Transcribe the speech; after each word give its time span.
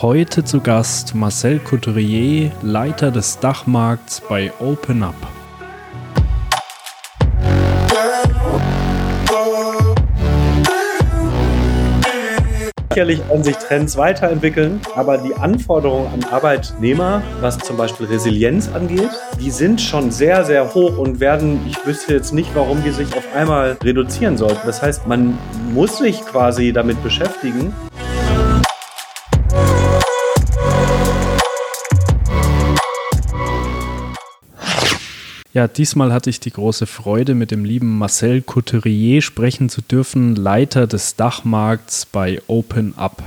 Heute 0.00 0.44
zu 0.44 0.60
Gast 0.60 1.16
Marcel 1.16 1.58
Couturier, 1.58 2.52
Leiter 2.62 3.10
des 3.10 3.40
Dachmarkts 3.40 4.20
bei 4.20 4.52
Open 4.60 5.02
Up. 5.02 5.16
Sicherlich 12.90 13.28
werden 13.28 13.42
sich 13.42 13.56
Trends 13.56 13.96
weiterentwickeln, 13.96 14.80
aber 14.94 15.18
die 15.18 15.34
Anforderungen 15.34 16.06
an 16.14 16.24
Arbeitnehmer, 16.30 17.20
was 17.40 17.58
zum 17.58 17.76
Beispiel 17.76 18.06
Resilienz 18.06 18.68
angeht, 18.72 19.10
die 19.40 19.50
sind 19.50 19.80
schon 19.80 20.12
sehr, 20.12 20.44
sehr 20.44 20.74
hoch 20.74 20.96
und 20.96 21.18
werden, 21.18 21.58
ich 21.66 21.84
wüsste 21.84 22.14
jetzt 22.14 22.32
nicht, 22.32 22.54
warum 22.54 22.84
die 22.84 22.92
sich 22.92 23.16
auf 23.16 23.24
einmal 23.34 23.76
reduzieren 23.82 24.38
sollten. 24.38 24.64
Das 24.64 24.80
heißt, 24.80 25.08
man 25.08 25.36
muss 25.74 25.98
sich 25.98 26.20
quasi 26.20 26.72
damit 26.72 27.02
beschäftigen, 27.02 27.72
Ja, 35.58 35.66
diesmal 35.66 36.12
hatte 36.12 36.30
ich 36.30 36.38
die 36.38 36.52
große 36.52 36.86
Freude, 36.86 37.34
mit 37.34 37.50
dem 37.50 37.64
lieben 37.64 37.98
Marcel 37.98 38.42
Couturier 38.42 39.20
sprechen 39.22 39.68
zu 39.68 39.82
dürfen, 39.82 40.36
Leiter 40.36 40.86
des 40.86 41.16
Dachmarkts 41.16 42.06
bei 42.06 42.40
Open 42.46 42.96
Up. 42.96 43.24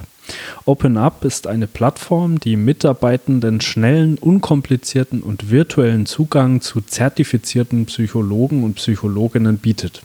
Open 0.64 0.96
Up 0.96 1.26
ist 1.26 1.46
eine 1.46 1.68
Plattform, 1.68 2.40
die 2.40 2.56
Mitarbeitenden 2.56 3.60
schnellen, 3.60 4.18
unkomplizierten 4.18 5.24
und 5.24 5.52
virtuellen 5.52 6.06
Zugang 6.06 6.62
zu 6.62 6.80
zertifizierten 6.80 7.88
Psychologen 7.88 8.64
und 8.64 8.76
Psychologinnen 8.76 9.58
bietet. 9.58 10.02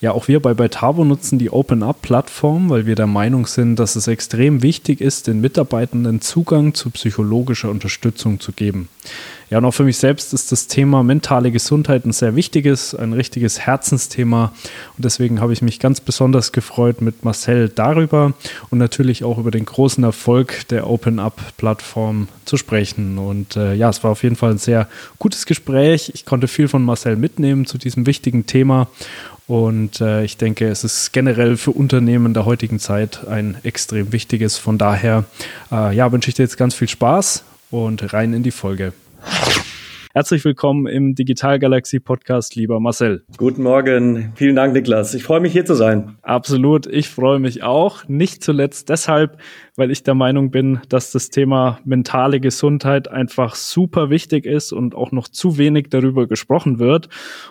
Ja, 0.00 0.12
auch 0.12 0.28
wir 0.28 0.40
bei 0.40 0.54
Beitavo 0.54 1.04
nutzen 1.04 1.40
die 1.40 1.50
Open-Up-Plattform, 1.50 2.70
weil 2.70 2.86
wir 2.86 2.94
der 2.94 3.08
Meinung 3.08 3.46
sind, 3.46 3.76
dass 3.76 3.96
es 3.96 4.06
extrem 4.06 4.62
wichtig 4.62 5.00
ist, 5.00 5.26
den 5.26 5.40
Mitarbeitenden 5.40 6.20
Zugang 6.20 6.72
zu 6.72 6.90
psychologischer 6.90 7.68
Unterstützung 7.68 8.38
zu 8.38 8.52
geben. 8.52 8.88
Ja, 9.50 9.58
und 9.58 9.64
auch 9.64 9.72
für 9.72 9.84
mich 9.84 9.96
selbst 9.96 10.34
ist 10.34 10.52
das 10.52 10.66
Thema 10.66 11.02
mentale 11.02 11.50
Gesundheit 11.50 12.04
ein 12.04 12.12
sehr 12.12 12.36
wichtiges, 12.36 12.94
ein 12.94 13.12
richtiges 13.12 13.60
Herzensthema. 13.60 14.52
Und 14.96 15.04
deswegen 15.04 15.40
habe 15.40 15.52
ich 15.52 15.62
mich 15.62 15.80
ganz 15.80 16.00
besonders 16.00 16.52
gefreut, 16.52 17.00
mit 17.00 17.24
Marcel 17.24 17.68
darüber 17.68 18.34
und 18.70 18.78
natürlich 18.78 19.24
auch 19.24 19.38
über 19.38 19.50
den 19.50 19.64
großen 19.64 20.04
Erfolg 20.04 20.68
der 20.68 20.88
Open-Up-Plattform 20.88 22.28
zu 22.44 22.56
sprechen. 22.56 23.18
Und 23.18 23.56
äh, 23.56 23.74
ja, 23.74 23.88
es 23.88 24.04
war 24.04 24.12
auf 24.12 24.22
jeden 24.22 24.36
Fall 24.36 24.52
ein 24.52 24.58
sehr 24.58 24.86
gutes 25.18 25.46
Gespräch. 25.46 26.12
Ich 26.14 26.24
konnte 26.24 26.46
viel 26.46 26.68
von 26.68 26.84
Marcel 26.84 27.16
mitnehmen 27.16 27.64
zu 27.64 27.78
diesem 27.78 28.06
wichtigen 28.06 28.46
Thema. 28.46 28.88
Und 29.48 30.02
äh, 30.02 30.24
ich 30.24 30.36
denke, 30.36 30.68
es 30.68 30.84
ist 30.84 31.12
generell 31.12 31.56
für 31.56 31.70
Unternehmen 31.70 32.34
der 32.34 32.44
heutigen 32.44 32.78
Zeit 32.78 33.26
ein 33.26 33.56
extrem 33.62 34.12
wichtiges. 34.12 34.58
Von 34.58 34.76
daher, 34.76 35.24
äh, 35.72 35.96
ja, 35.96 36.12
wünsche 36.12 36.28
ich 36.28 36.34
dir 36.34 36.42
jetzt 36.42 36.58
ganz 36.58 36.74
viel 36.74 36.88
Spaß 36.88 37.44
und 37.70 38.12
rein 38.12 38.34
in 38.34 38.42
die 38.42 38.50
Folge. 38.50 38.92
Herzlich 40.12 40.44
willkommen 40.44 40.86
im 40.86 41.14
Digital 41.14 41.58
Galaxy 41.58 41.98
Podcast, 41.98 42.56
lieber 42.56 42.78
Marcel. 42.78 43.24
Guten 43.38 43.62
Morgen. 43.62 44.32
Vielen 44.34 44.56
Dank, 44.56 44.74
Niklas. 44.74 45.14
Ich 45.14 45.22
freue 45.22 45.40
mich, 45.40 45.52
hier 45.52 45.64
zu 45.64 45.74
sein. 45.74 46.16
Absolut. 46.20 46.86
Ich 46.86 47.08
freue 47.08 47.38
mich 47.38 47.62
auch. 47.62 48.06
Nicht 48.06 48.44
zuletzt 48.44 48.90
deshalb, 48.90 49.38
weil 49.78 49.92
ich 49.92 50.02
der 50.02 50.14
Meinung 50.14 50.50
bin, 50.50 50.80
dass 50.88 51.12
das 51.12 51.30
Thema 51.30 51.78
mentale 51.84 52.40
Gesundheit 52.40 53.06
einfach 53.06 53.54
super 53.54 54.10
wichtig 54.10 54.44
ist 54.44 54.72
und 54.72 54.96
auch 54.96 55.12
noch 55.12 55.28
zu 55.28 55.56
wenig 55.56 55.86
darüber 55.88 56.26
gesprochen 56.26 56.80
wird. 56.80 57.08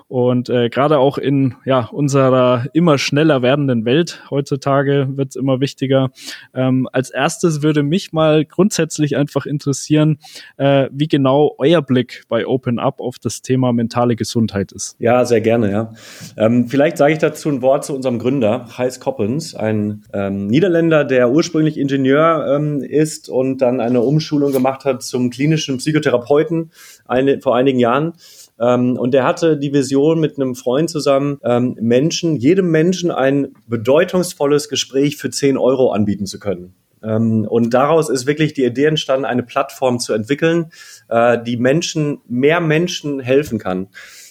Und 0.09 0.49
äh, 0.49 0.67
gerade 0.69 0.99
auch 0.99 1.17
in 1.17 1.55
ja, 1.63 1.85
unserer 1.85 2.65
immer 2.73 2.97
schneller 2.97 3.41
werdenden 3.41 3.85
Welt 3.85 4.21
heutzutage 4.29 5.07
wird 5.11 5.29
es 5.29 5.35
immer 5.37 5.61
wichtiger. 5.61 6.09
Ähm, 6.53 6.89
als 6.91 7.11
erstes 7.11 7.63
würde 7.63 7.81
mich 7.81 8.11
mal 8.11 8.43
grundsätzlich 8.43 9.15
einfach 9.15 9.45
interessieren, 9.45 10.17
äh, 10.57 10.89
wie 10.91 11.07
genau 11.07 11.55
euer 11.59 11.81
Blick 11.81 12.25
bei 12.27 12.45
Open 12.45 12.77
Up 12.77 12.99
auf 12.99 13.19
das 13.19 13.41
Thema 13.41 13.71
mentale 13.71 14.17
Gesundheit 14.17 14.73
ist. 14.73 14.97
Ja, 14.99 15.23
sehr 15.23 15.39
gerne, 15.39 15.71
ja. 15.71 15.93
Ähm, 16.35 16.67
vielleicht 16.67 16.97
sage 16.97 17.13
ich 17.13 17.19
dazu 17.19 17.47
ein 17.47 17.61
Wort 17.61 17.85
zu 17.85 17.95
unserem 17.95 18.19
Gründer, 18.19 18.67
Heis 18.77 18.99
Koppens, 18.99 19.55
ein 19.55 20.03
ähm, 20.11 20.47
Niederländer, 20.47 21.05
der 21.05 21.31
ursprünglich 21.31 21.77
Ingenieur 21.77 22.16
Ingenieur 22.17 22.55
ähm, 22.55 22.81
ist 22.81 23.29
und 23.29 23.59
dann 23.59 23.79
eine 23.79 24.01
Umschulung 24.01 24.51
gemacht 24.51 24.85
hat 24.85 25.03
zum 25.03 25.29
klinischen 25.29 25.77
Psychotherapeuten 25.77 26.71
eine, 27.05 27.41
vor 27.41 27.55
einigen 27.55 27.79
Jahren. 27.79 28.13
Ähm, 28.59 28.97
und 28.97 29.13
er 29.13 29.23
hatte 29.23 29.57
die 29.57 29.73
Vision 29.73 30.19
mit 30.19 30.37
einem 30.37 30.55
Freund 30.55 30.89
zusammen, 30.89 31.39
ähm, 31.43 31.77
Menschen, 31.79 32.35
jedem 32.35 32.71
Menschen 32.71 33.11
ein 33.11 33.53
bedeutungsvolles 33.67 34.69
Gespräch 34.69 35.17
für 35.17 35.29
10 35.29 35.57
Euro 35.57 35.91
anbieten 35.91 36.25
zu 36.25 36.39
können. 36.39 36.73
Ähm, 37.03 37.45
und 37.47 37.73
daraus 37.73 38.09
ist 38.09 38.25
wirklich 38.25 38.53
die 38.53 38.65
Idee 38.65 38.85
entstanden, 38.85 39.25
eine 39.25 39.43
Plattform 39.43 39.99
zu 39.99 40.13
entwickeln, 40.13 40.71
äh, 41.09 41.37
die 41.41 41.57
Menschen, 41.57 42.19
mehr 42.27 42.59
Menschen 42.59 43.19
helfen 43.19 43.59
kann. 43.59 43.87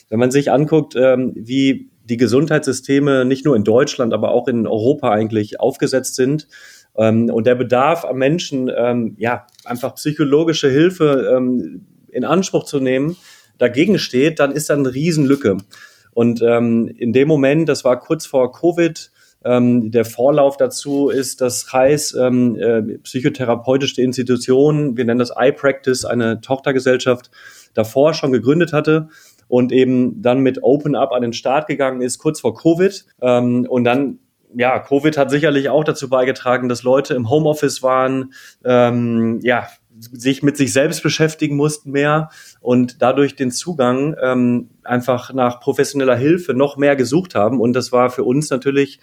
Wenn 0.08 0.18
man 0.18 0.30
sich 0.30 0.50
anguckt, 0.50 0.94
ähm, 0.96 1.32
wie 1.36 1.90
die 2.04 2.16
Gesundheitssysteme 2.16 3.24
nicht 3.24 3.44
nur 3.44 3.56
in 3.56 3.64
Deutschland, 3.64 4.12
aber 4.12 4.30
auch 4.30 4.46
in 4.46 4.66
Europa 4.66 5.10
eigentlich 5.10 5.58
aufgesetzt 5.58 6.14
sind, 6.14 6.46
ähm, 6.98 7.30
und 7.30 7.46
der 7.46 7.54
Bedarf 7.54 8.04
am 8.04 8.18
Menschen, 8.18 8.70
ähm, 8.74 9.14
ja, 9.18 9.46
einfach 9.64 9.94
psychologische 9.94 10.70
Hilfe 10.70 11.32
ähm, 11.36 11.86
in 12.08 12.24
Anspruch 12.24 12.64
zu 12.64 12.80
nehmen, 12.80 13.16
dagegen 13.58 13.98
steht, 13.98 14.40
dann 14.40 14.52
ist 14.52 14.70
da 14.70 14.74
eine 14.74 14.92
Riesenlücke. 14.92 15.58
Und 16.12 16.40
ähm, 16.42 16.88
in 16.88 17.12
dem 17.12 17.28
Moment, 17.28 17.68
das 17.68 17.84
war 17.84 18.00
kurz 18.00 18.24
vor 18.26 18.52
Covid, 18.52 19.10
ähm, 19.44 19.90
der 19.90 20.04
Vorlauf 20.04 20.56
dazu 20.56 21.08
ist, 21.08 21.40
dass 21.40 21.72
Reis 21.72 22.14
ähm, 22.14 22.56
äh, 22.56 22.82
psychotherapeutische 22.98 24.02
Institutionen, 24.02 24.96
wir 24.96 25.04
nennen 25.04 25.20
das 25.20 25.32
iPractice, 25.36 26.04
eine 26.04 26.40
Tochtergesellschaft, 26.40 27.30
davor 27.74 28.14
schon 28.14 28.32
gegründet 28.32 28.72
hatte 28.72 29.08
und 29.46 29.72
eben 29.72 30.20
dann 30.22 30.40
mit 30.40 30.62
Open 30.62 30.96
Up 30.96 31.12
an 31.12 31.22
den 31.22 31.32
Start 31.32 31.68
gegangen 31.68 32.00
ist, 32.00 32.18
kurz 32.18 32.40
vor 32.40 32.54
Covid. 32.54 33.04
Ähm, 33.20 33.66
und 33.68 33.84
dann 33.84 34.18
ja, 34.54 34.78
Covid 34.78 35.16
hat 35.16 35.30
sicherlich 35.30 35.68
auch 35.68 35.84
dazu 35.84 36.08
beigetragen, 36.08 36.68
dass 36.68 36.82
Leute 36.82 37.14
im 37.14 37.30
Homeoffice 37.30 37.82
waren, 37.82 38.32
ähm, 38.64 39.40
ja, 39.42 39.68
sich 39.98 40.42
mit 40.42 40.56
sich 40.56 40.72
selbst 40.72 41.02
beschäftigen 41.02 41.56
mussten 41.56 41.90
mehr 41.90 42.30
und 42.60 43.00
dadurch 43.00 43.34
den 43.34 43.50
Zugang 43.50 44.14
ähm, 44.20 44.68
einfach 44.84 45.32
nach 45.32 45.60
professioneller 45.60 46.16
Hilfe 46.16 46.54
noch 46.54 46.76
mehr 46.76 46.96
gesucht 46.96 47.34
haben. 47.34 47.60
Und 47.60 47.72
das 47.72 47.92
war 47.92 48.10
für 48.10 48.24
uns 48.24 48.50
natürlich, 48.50 49.00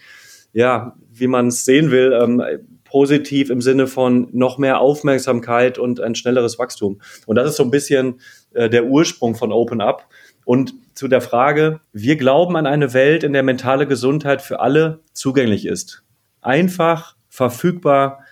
ja, 0.52 0.96
wie 1.12 1.26
man 1.26 1.48
es 1.48 1.64
sehen 1.64 1.90
will, 1.90 2.12
ähm, 2.12 2.42
positiv 2.84 3.50
im 3.50 3.60
Sinne 3.60 3.88
von 3.88 4.28
noch 4.30 4.56
mehr 4.56 4.78
Aufmerksamkeit 4.78 5.78
und 5.78 6.00
ein 6.00 6.14
schnelleres 6.14 6.60
Wachstum. 6.60 7.00
Und 7.26 7.34
das 7.34 7.50
ist 7.50 7.56
so 7.56 7.64
ein 7.64 7.72
bisschen 7.72 8.20
äh, 8.52 8.70
der 8.70 8.84
Ursprung 8.84 9.34
von 9.34 9.50
Open 9.50 9.80
Up. 9.80 10.06
Und 10.44 10.74
zu 10.94 11.08
der 11.08 11.20
Frage, 11.20 11.80
wir 11.92 12.16
glauben 12.16 12.56
an 12.56 12.66
eine 12.66 12.94
Welt, 12.94 13.24
in 13.24 13.32
der 13.32 13.42
mentale 13.42 13.86
Gesundheit 13.86 14.42
für 14.42 14.60
alle 14.60 15.00
zugänglich 15.12 15.66
ist. 15.66 16.04
Einfach, 16.40 17.16
verfügbar, 17.28 18.24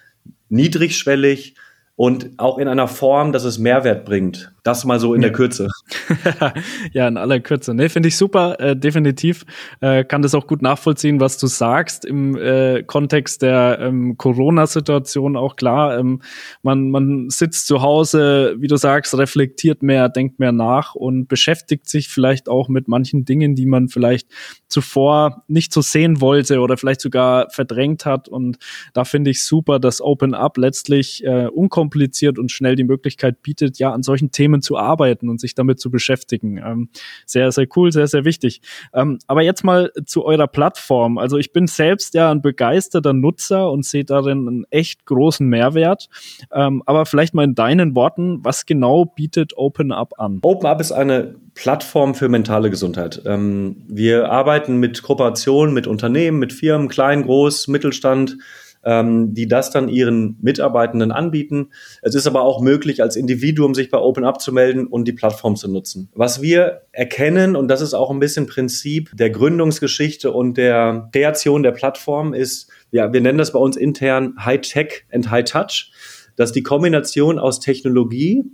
niedrigschwellig 0.48 1.56
und 1.96 2.30
auch 2.38 2.58
in 2.58 2.68
einer 2.68 2.88
Form, 2.88 3.32
dass 3.32 3.44
es 3.44 3.58
Mehrwert 3.58 4.04
bringt. 4.04 4.52
Das 4.62 4.84
mal 4.84 5.00
so 5.00 5.12
in 5.14 5.22
der 5.22 5.32
Kürze. 5.32 5.68
ja, 6.92 7.08
in 7.08 7.16
aller 7.16 7.40
Kürze. 7.40 7.74
Nee, 7.74 7.88
finde 7.88 8.08
ich 8.08 8.16
super, 8.16 8.60
äh, 8.60 8.76
definitiv. 8.76 9.44
Äh, 9.80 10.04
kann 10.04 10.22
das 10.22 10.36
auch 10.36 10.46
gut 10.46 10.62
nachvollziehen, 10.62 11.18
was 11.18 11.36
du 11.36 11.48
sagst 11.48 12.04
im 12.04 12.36
äh, 12.36 12.84
Kontext 12.84 13.42
der 13.42 13.78
ähm, 13.80 14.16
Corona-Situation 14.16 15.36
auch 15.36 15.56
klar. 15.56 15.98
Ähm, 15.98 16.22
man, 16.62 16.90
man 16.90 17.28
sitzt 17.28 17.66
zu 17.66 17.82
Hause, 17.82 18.54
wie 18.58 18.68
du 18.68 18.76
sagst, 18.76 19.18
reflektiert 19.18 19.82
mehr, 19.82 20.08
denkt 20.08 20.38
mehr 20.38 20.52
nach 20.52 20.94
und 20.94 21.26
beschäftigt 21.26 21.88
sich 21.88 22.08
vielleicht 22.08 22.48
auch 22.48 22.68
mit 22.68 22.86
manchen 22.86 23.24
Dingen, 23.24 23.56
die 23.56 23.66
man 23.66 23.88
vielleicht 23.88 24.28
zuvor 24.68 25.42
nicht 25.48 25.72
so 25.72 25.80
sehen 25.80 26.20
wollte 26.20 26.60
oder 26.60 26.76
vielleicht 26.76 27.00
sogar 27.00 27.50
verdrängt 27.50 28.06
hat. 28.06 28.28
Und 28.28 28.58
da 28.92 29.04
finde 29.04 29.32
ich 29.32 29.42
super, 29.42 29.80
dass 29.80 30.00
Open 30.00 30.34
Up 30.34 30.56
letztlich 30.56 31.24
äh, 31.24 31.46
unkompliziert 31.46 32.38
und 32.38 32.52
schnell 32.52 32.76
die 32.76 32.84
Möglichkeit 32.84 33.42
bietet, 33.42 33.80
ja, 33.80 33.92
an 33.92 34.04
solchen 34.04 34.30
Themen 34.30 34.51
Themen 34.52 34.62
zu 34.62 34.76
arbeiten 34.76 35.28
und 35.28 35.40
sich 35.40 35.54
damit 35.54 35.80
zu 35.80 35.90
beschäftigen. 35.90 36.58
Ähm, 36.58 36.88
sehr, 37.26 37.50
sehr 37.52 37.66
cool, 37.76 37.90
sehr, 37.92 38.06
sehr 38.06 38.24
wichtig. 38.24 38.60
Ähm, 38.92 39.18
aber 39.26 39.42
jetzt 39.42 39.64
mal 39.64 39.90
zu 40.04 40.24
eurer 40.24 40.46
Plattform. 40.46 41.18
Also 41.18 41.38
ich 41.38 41.52
bin 41.52 41.66
selbst 41.66 42.14
ja 42.14 42.30
ein 42.30 42.42
begeisterter 42.42 43.12
Nutzer 43.12 43.70
und 43.70 43.84
sehe 43.84 44.04
darin 44.04 44.48
einen 44.48 44.64
echt 44.70 45.06
großen 45.06 45.46
Mehrwert. 45.46 46.08
Ähm, 46.52 46.82
aber 46.86 47.06
vielleicht 47.06 47.34
mal 47.34 47.44
in 47.44 47.54
deinen 47.54 47.94
Worten, 47.94 48.44
was 48.44 48.66
genau 48.66 49.04
bietet 49.06 49.56
OpenUp 49.56 50.18
an? 50.18 50.40
OpenUp 50.42 50.80
ist 50.80 50.92
eine 50.92 51.34
Plattform 51.54 52.14
für 52.14 52.28
mentale 52.28 52.70
Gesundheit. 52.70 53.22
Ähm, 53.24 53.84
wir 53.88 54.30
arbeiten 54.30 54.76
mit 54.76 55.02
Kooperationen, 55.02 55.74
mit 55.74 55.86
Unternehmen, 55.86 56.38
mit 56.38 56.52
Firmen, 56.52 56.88
klein, 56.88 57.22
groß, 57.22 57.68
Mittelstand, 57.68 58.38
ähm, 58.84 59.34
die 59.34 59.46
das 59.46 59.70
dann 59.70 59.88
ihren 59.88 60.36
Mitarbeitenden 60.40 61.12
anbieten. 61.12 61.70
Es 62.02 62.14
ist 62.14 62.26
aber 62.26 62.42
auch 62.42 62.60
möglich, 62.60 63.02
als 63.02 63.16
Individuum 63.16 63.74
sich 63.74 63.90
bei 63.90 63.98
Open 63.98 64.24
Up 64.24 64.40
zu 64.40 64.52
melden 64.52 64.86
und 64.86 65.06
die 65.06 65.12
Plattform 65.12 65.56
zu 65.56 65.68
nutzen. 65.68 66.08
Was 66.14 66.42
wir 66.42 66.82
erkennen, 66.92 67.56
und 67.56 67.68
das 67.68 67.80
ist 67.80 67.94
auch 67.94 68.10
ein 68.10 68.20
bisschen 68.20 68.46
Prinzip 68.46 69.10
der 69.14 69.30
Gründungsgeschichte 69.30 70.32
und 70.32 70.56
der 70.56 71.08
Kreation 71.12 71.62
der 71.62 71.72
Plattform, 71.72 72.34
ist, 72.34 72.70
ja, 72.90 73.12
wir 73.12 73.20
nennen 73.20 73.38
das 73.38 73.52
bei 73.52 73.58
uns 73.58 73.76
intern 73.76 74.34
High 74.44 74.60
Tech 74.60 75.04
and 75.12 75.30
High 75.30 75.44
Touch. 75.44 75.92
dass 76.34 76.50
die 76.50 76.62
Kombination 76.62 77.38
aus 77.38 77.60
Technologie 77.60 78.44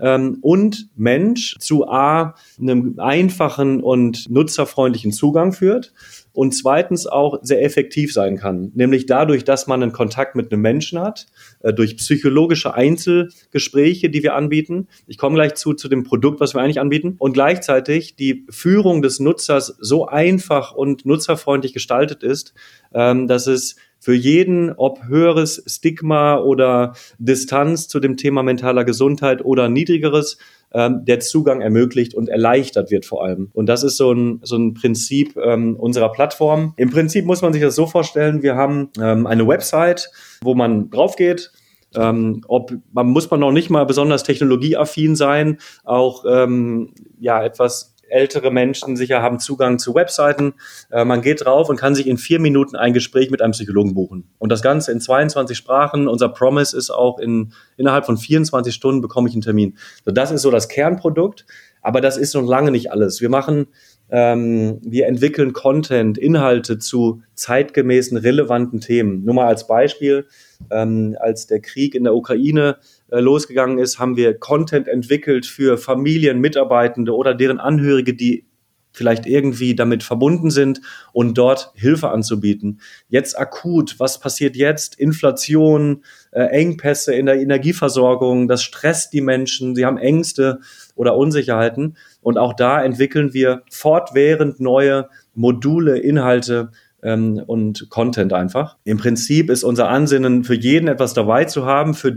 ähm, 0.00 0.38
und 0.40 0.88
Mensch 0.96 1.56
zu 1.58 1.88
A, 1.88 2.34
einem 2.60 2.98
einfachen 2.98 3.80
und 3.80 4.28
nutzerfreundlichen 4.28 5.12
Zugang 5.12 5.52
führt 5.52 5.92
und 6.38 6.52
zweitens 6.52 7.08
auch 7.08 7.40
sehr 7.42 7.64
effektiv 7.64 8.12
sein 8.12 8.36
kann. 8.36 8.70
Nämlich 8.76 9.06
dadurch, 9.06 9.42
dass 9.42 9.66
man 9.66 9.82
einen 9.82 9.90
Kontakt 9.90 10.36
mit 10.36 10.52
einem 10.52 10.62
Menschen 10.62 11.00
hat, 11.00 11.26
äh, 11.64 11.72
durch 11.72 11.96
psychologische 11.96 12.74
Einzelgespräche, 12.74 14.08
die 14.08 14.22
wir 14.22 14.36
anbieten. 14.36 14.86
Ich 15.08 15.18
komme 15.18 15.34
gleich 15.34 15.54
zu, 15.54 15.74
zu 15.74 15.88
dem 15.88 16.04
Produkt, 16.04 16.38
was 16.38 16.54
wir 16.54 16.60
eigentlich 16.60 16.78
anbieten. 16.78 17.16
Und 17.18 17.32
gleichzeitig 17.32 18.14
die 18.14 18.46
Führung 18.50 19.02
des 19.02 19.18
Nutzers 19.18 19.74
so 19.80 20.06
einfach 20.06 20.72
und 20.72 21.04
nutzerfreundlich 21.04 21.72
gestaltet 21.72 22.22
ist, 22.22 22.54
ähm, 22.94 23.26
dass 23.26 23.48
es 23.48 23.74
für 23.98 24.14
jeden, 24.14 24.72
ob 24.76 25.08
höheres 25.08 25.64
Stigma 25.66 26.38
oder 26.38 26.94
Distanz 27.18 27.88
zu 27.88 27.98
dem 27.98 28.16
Thema 28.16 28.44
mentaler 28.44 28.84
Gesundheit 28.84 29.44
oder 29.44 29.68
niedrigeres, 29.68 30.38
ähm, 30.72 31.04
der 31.04 31.20
Zugang 31.20 31.60
ermöglicht 31.60 32.14
und 32.14 32.28
erleichtert 32.28 32.90
wird 32.90 33.06
vor 33.06 33.24
allem. 33.24 33.50
Und 33.52 33.66
das 33.66 33.82
ist 33.82 33.96
so 33.96 34.12
ein, 34.12 34.40
so 34.42 34.56
ein 34.56 34.74
Prinzip 34.74 35.36
ähm, 35.36 35.76
unserer 35.76 36.12
Plattform. 36.12 36.74
Im 36.76 36.90
Prinzip 36.90 37.24
muss 37.24 37.42
man 37.42 37.52
sich 37.52 37.62
das 37.62 37.74
so 37.74 37.86
vorstellen, 37.86 38.42
wir 38.42 38.56
haben 38.56 38.90
ähm, 39.00 39.26
eine 39.26 39.46
Website, 39.46 40.10
wo 40.42 40.54
man 40.54 40.90
drauf 40.90 41.16
geht, 41.16 41.52
ähm, 41.94 42.42
ob 42.48 42.72
man 42.92 43.06
muss 43.08 43.30
man 43.30 43.40
noch 43.40 43.52
nicht 43.52 43.70
mal 43.70 43.84
besonders 43.84 44.22
technologieaffin 44.22 45.16
sein, 45.16 45.58
auch 45.84 46.24
ähm, 46.28 46.92
ja 47.18 47.42
etwas 47.42 47.94
ältere 48.10 48.50
Menschen 48.50 48.96
sicher 48.96 49.22
haben 49.22 49.38
Zugang 49.38 49.78
zu 49.78 49.94
Webseiten. 49.94 50.54
Äh, 50.90 51.04
man 51.04 51.22
geht 51.22 51.44
drauf 51.44 51.68
und 51.68 51.76
kann 51.76 51.94
sich 51.94 52.06
in 52.06 52.18
vier 52.18 52.40
Minuten 52.40 52.76
ein 52.76 52.92
Gespräch 52.92 53.30
mit 53.30 53.42
einem 53.42 53.52
Psychologen 53.52 53.94
buchen. 53.94 54.30
Und 54.38 54.50
das 54.50 54.62
Ganze 54.62 54.92
in 54.92 55.00
22 55.00 55.56
Sprachen. 55.56 56.08
Unser 56.08 56.28
Promise 56.28 56.76
ist 56.76 56.90
auch 56.90 57.18
in, 57.18 57.52
innerhalb 57.76 58.06
von 58.06 58.16
24 58.16 58.74
Stunden 58.74 59.00
bekomme 59.00 59.28
ich 59.28 59.34
einen 59.34 59.42
Termin. 59.42 59.76
So, 60.04 60.12
das 60.12 60.30
ist 60.30 60.42
so 60.42 60.50
das 60.50 60.68
Kernprodukt. 60.68 61.46
Aber 61.80 62.00
das 62.00 62.16
ist 62.16 62.34
noch 62.34 62.46
lange 62.46 62.70
nicht 62.70 62.90
alles. 62.90 63.20
Wir 63.20 63.28
machen 63.28 63.68
ähm, 64.10 64.78
wir 64.82 65.06
entwickeln 65.06 65.52
Content, 65.52 66.16
Inhalte 66.16 66.78
zu 66.78 67.22
zeitgemäßen, 67.34 68.16
relevanten 68.16 68.80
Themen. 68.80 69.24
Nur 69.24 69.34
mal 69.34 69.46
als 69.46 69.66
Beispiel, 69.66 70.26
ähm, 70.70 71.16
als 71.20 71.46
der 71.46 71.60
Krieg 71.60 71.94
in 71.94 72.04
der 72.04 72.14
Ukraine 72.14 72.78
losgegangen 73.10 73.78
ist, 73.78 73.98
haben 73.98 74.16
wir 74.16 74.38
Content 74.38 74.88
entwickelt 74.88 75.46
für 75.46 75.78
Familien, 75.78 76.40
Mitarbeitende 76.40 77.14
oder 77.14 77.34
deren 77.34 77.58
Angehörige, 77.58 78.14
die 78.14 78.48
vielleicht 78.92 79.26
irgendwie 79.26 79.74
damit 79.74 80.02
verbunden 80.02 80.50
sind 80.50 80.80
und 81.12 81.38
dort 81.38 81.70
Hilfe 81.74 82.10
anzubieten. 82.10 82.80
Jetzt 83.08 83.38
akut, 83.38 83.98
was 83.98 84.18
passiert 84.18 84.56
jetzt? 84.56 84.98
Inflation, 84.98 86.02
äh, 86.32 86.42
Engpässe 86.44 87.14
in 87.14 87.26
der 87.26 87.40
Energieversorgung, 87.40 88.48
das 88.48 88.62
stresst 88.62 89.12
die 89.12 89.20
Menschen, 89.20 89.76
sie 89.76 89.86
haben 89.86 89.98
Ängste 89.98 90.60
oder 90.96 91.16
Unsicherheiten. 91.16 91.96
Und 92.20 92.38
auch 92.38 92.54
da 92.54 92.82
entwickeln 92.82 93.32
wir 93.32 93.62
fortwährend 93.70 94.58
neue 94.58 95.08
Module, 95.34 95.98
Inhalte 95.98 96.72
ähm, 97.02 97.42
und 97.46 97.88
Content 97.90 98.32
einfach. 98.32 98.76
Im 98.84 98.98
Prinzip 98.98 99.50
ist 99.50 99.62
unser 99.62 99.88
Ansinnen, 99.88 100.44
für 100.44 100.56
jeden 100.56 100.88
etwas 100.88 101.14
dabei 101.14 101.44
zu 101.44 101.64
haben, 101.64 101.94
für 101.94 102.12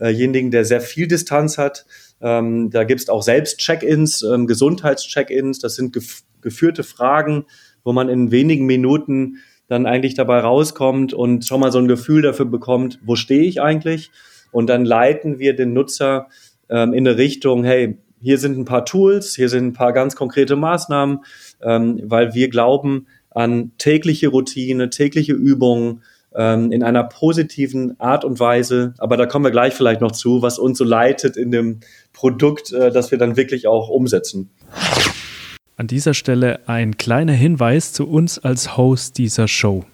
denjenigen, 0.00 0.50
der 0.50 0.64
sehr 0.64 0.80
viel 0.80 1.06
Distanz 1.06 1.58
hat. 1.58 1.86
Ähm, 2.20 2.70
da 2.70 2.84
gibt 2.84 3.00
es 3.00 3.08
auch 3.08 3.22
selbst 3.22 3.58
Check-ins, 3.58 4.22
ähm, 4.22 4.46
Gesundheitscheck-ins. 4.46 5.58
Das 5.58 5.76
sind 5.76 5.92
gef 5.92 6.22
geführte 6.40 6.82
Fragen, 6.82 7.46
wo 7.84 7.94
man 7.94 8.10
in 8.10 8.30
wenigen 8.30 8.66
Minuten 8.66 9.38
dann 9.66 9.86
eigentlich 9.86 10.14
dabei 10.14 10.40
rauskommt 10.40 11.14
und 11.14 11.46
schon 11.46 11.58
mal 11.58 11.72
so 11.72 11.78
ein 11.78 11.88
Gefühl 11.88 12.20
dafür 12.20 12.44
bekommt, 12.44 12.98
wo 13.02 13.16
stehe 13.16 13.44
ich 13.44 13.62
eigentlich? 13.62 14.10
Und 14.52 14.68
dann 14.68 14.84
leiten 14.84 15.38
wir 15.38 15.56
den 15.56 15.72
Nutzer 15.72 16.28
ähm, 16.68 16.92
in 16.92 17.08
eine 17.08 17.16
Richtung, 17.16 17.64
hey, 17.64 17.96
hier 18.20 18.38
sind 18.38 18.58
ein 18.58 18.64
paar 18.64 18.84
Tools, 18.84 19.34
hier 19.34 19.48
sind 19.48 19.66
ein 19.66 19.72
paar 19.72 19.92
ganz 19.92 20.16
konkrete 20.16 20.56
Maßnahmen, 20.56 21.20
ähm, 21.62 22.00
weil 22.04 22.34
wir 22.34 22.48
glauben 22.48 23.06
an 23.30 23.72
tägliche 23.78 24.28
Routine, 24.28 24.90
tägliche 24.90 25.32
Übungen 25.32 26.02
ähm, 26.34 26.72
in 26.72 26.82
einer 26.82 27.04
positiven 27.04 27.98
Art 28.00 28.24
und 28.24 28.40
Weise. 28.40 28.94
Aber 28.98 29.16
da 29.16 29.26
kommen 29.26 29.44
wir 29.44 29.50
gleich 29.50 29.74
vielleicht 29.74 30.00
noch 30.00 30.12
zu, 30.12 30.42
was 30.42 30.58
uns 30.58 30.78
so 30.78 30.84
leitet 30.84 31.36
in 31.36 31.50
dem 31.50 31.80
Produkt, 32.12 32.72
äh, 32.72 32.90
das 32.90 33.10
wir 33.10 33.18
dann 33.18 33.36
wirklich 33.36 33.66
auch 33.66 33.88
umsetzen. 33.88 34.50
An 35.76 35.86
dieser 35.88 36.14
Stelle 36.14 36.60
ein 36.68 36.96
kleiner 36.96 37.32
Hinweis 37.32 37.92
zu 37.92 38.08
uns 38.08 38.38
als 38.38 38.76
Host 38.76 39.18
dieser 39.18 39.48
Show. 39.48 39.84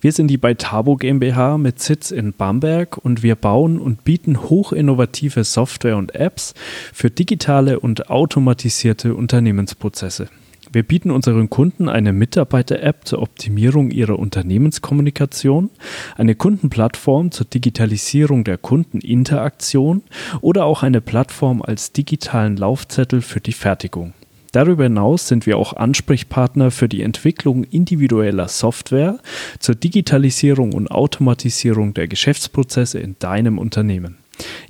Wir 0.00 0.12
sind 0.12 0.28
die 0.28 0.38
bei 0.38 0.54
Tabo 0.54 0.96
GmbH 0.96 1.58
mit 1.58 1.80
Sitz 1.80 2.10
in 2.10 2.32
Bamberg 2.32 2.96
und 2.96 3.22
wir 3.22 3.36
bauen 3.36 3.78
und 3.78 4.04
bieten 4.04 4.42
hochinnovative 4.48 5.44
Software 5.44 5.96
und 5.96 6.14
Apps 6.14 6.54
für 6.92 7.10
digitale 7.10 7.78
und 7.78 8.10
automatisierte 8.10 9.14
Unternehmensprozesse. 9.14 10.28
Wir 10.72 10.84
bieten 10.84 11.10
unseren 11.10 11.50
Kunden 11.50 11.88
eine 11.88 12.12
Mitarbeiter-App 12.12 13.04
zur 13.04 13.22
Optimierung 13.22 13.90
ihrer 13.90 14.16
Unternehmenskommunikation, 14.20 15.68
eine 16.16 16.36
Kundenplattform 16.36 17.32
zur 17.32 17.46
Digitalisierung 17.46 18.44
der 18.44 18.56
Kundeninteraktion 18.56 20.02
oder 20.40 20.66
auch 20.66 20.84
eine 20.84 21.00
Plattform 21.00 21.60
als 21.60 21.90
digitalen 21.90 22.56
Laufzettel 22.56 23.20
für 23.20 23.40
die 23.40 23.52
Fertigung. 23.52 24.14
Darüber 24.52 24.84
hinaus 24.84 25.26
sind 25.26 25.44
wir 25.44 25.58
auch 25.58 25.72
Ansprechpartner 25.72 26.70
für 26.70 26.88
die 26.88 27.02
Entwicklung 27.02 27.64
individueller 27.64 28.46
Software 28.46 29.18
zur 29.58 29.74
Digitalisierung 29.74 30.72
und 30.72 30.88
Automatisierung 30.88 31.94
der 31.94 32.06
Geschäftsprozesse 32.06 33.00
in 33.00 33.16
deinem 33.18 33.58
Unternehmen. 33.58 34.19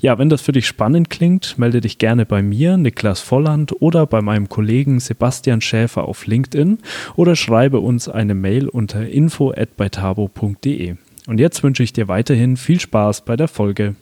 Ja, 0.01 0.19
wenn 0.19 0.29
das 0.29 0.41
für 0.41 0.53
dich 0.53 0.67
spannend 0.67 1.11
klingt, 1.11 1.59
melde 1.59 1.81
dich 1.81 1.99
gerne 1.99 2.27
bei 2.27 2.43
mir, 2.43 2.77
Niklas 2.77 3.21
Volland, 3.21 3.81
oder 3.81 4.07
bei 4.07 4.23
meinem 4.23 4.49
Kollegen 4.49 5.01
Sebastian 5.01 5.61
Schäfer 5.61 6.05
auf 6.05 6.27
LinkedIn 6.27 6.79
oder 7.17 7.37
schreibe 7.37 7.81
uns 7.81 8.09
eine 8.09 8.35
Mail 8.35 8.69
unter 8.69 9.07
info@beitabo.de. 9.07 10.97
Und 11.27 11.39
jetzt 11.39 11.63
wünsche 11.63 11.83
ich 11.83 11.93
dir 11.93 12.09
weiterhin 12.09 12.57
viel 12.57 12.81
Spaß 12.81 13.25
bei 13.25 13.37
der 13.37 13.49
Folge 13.49 13.95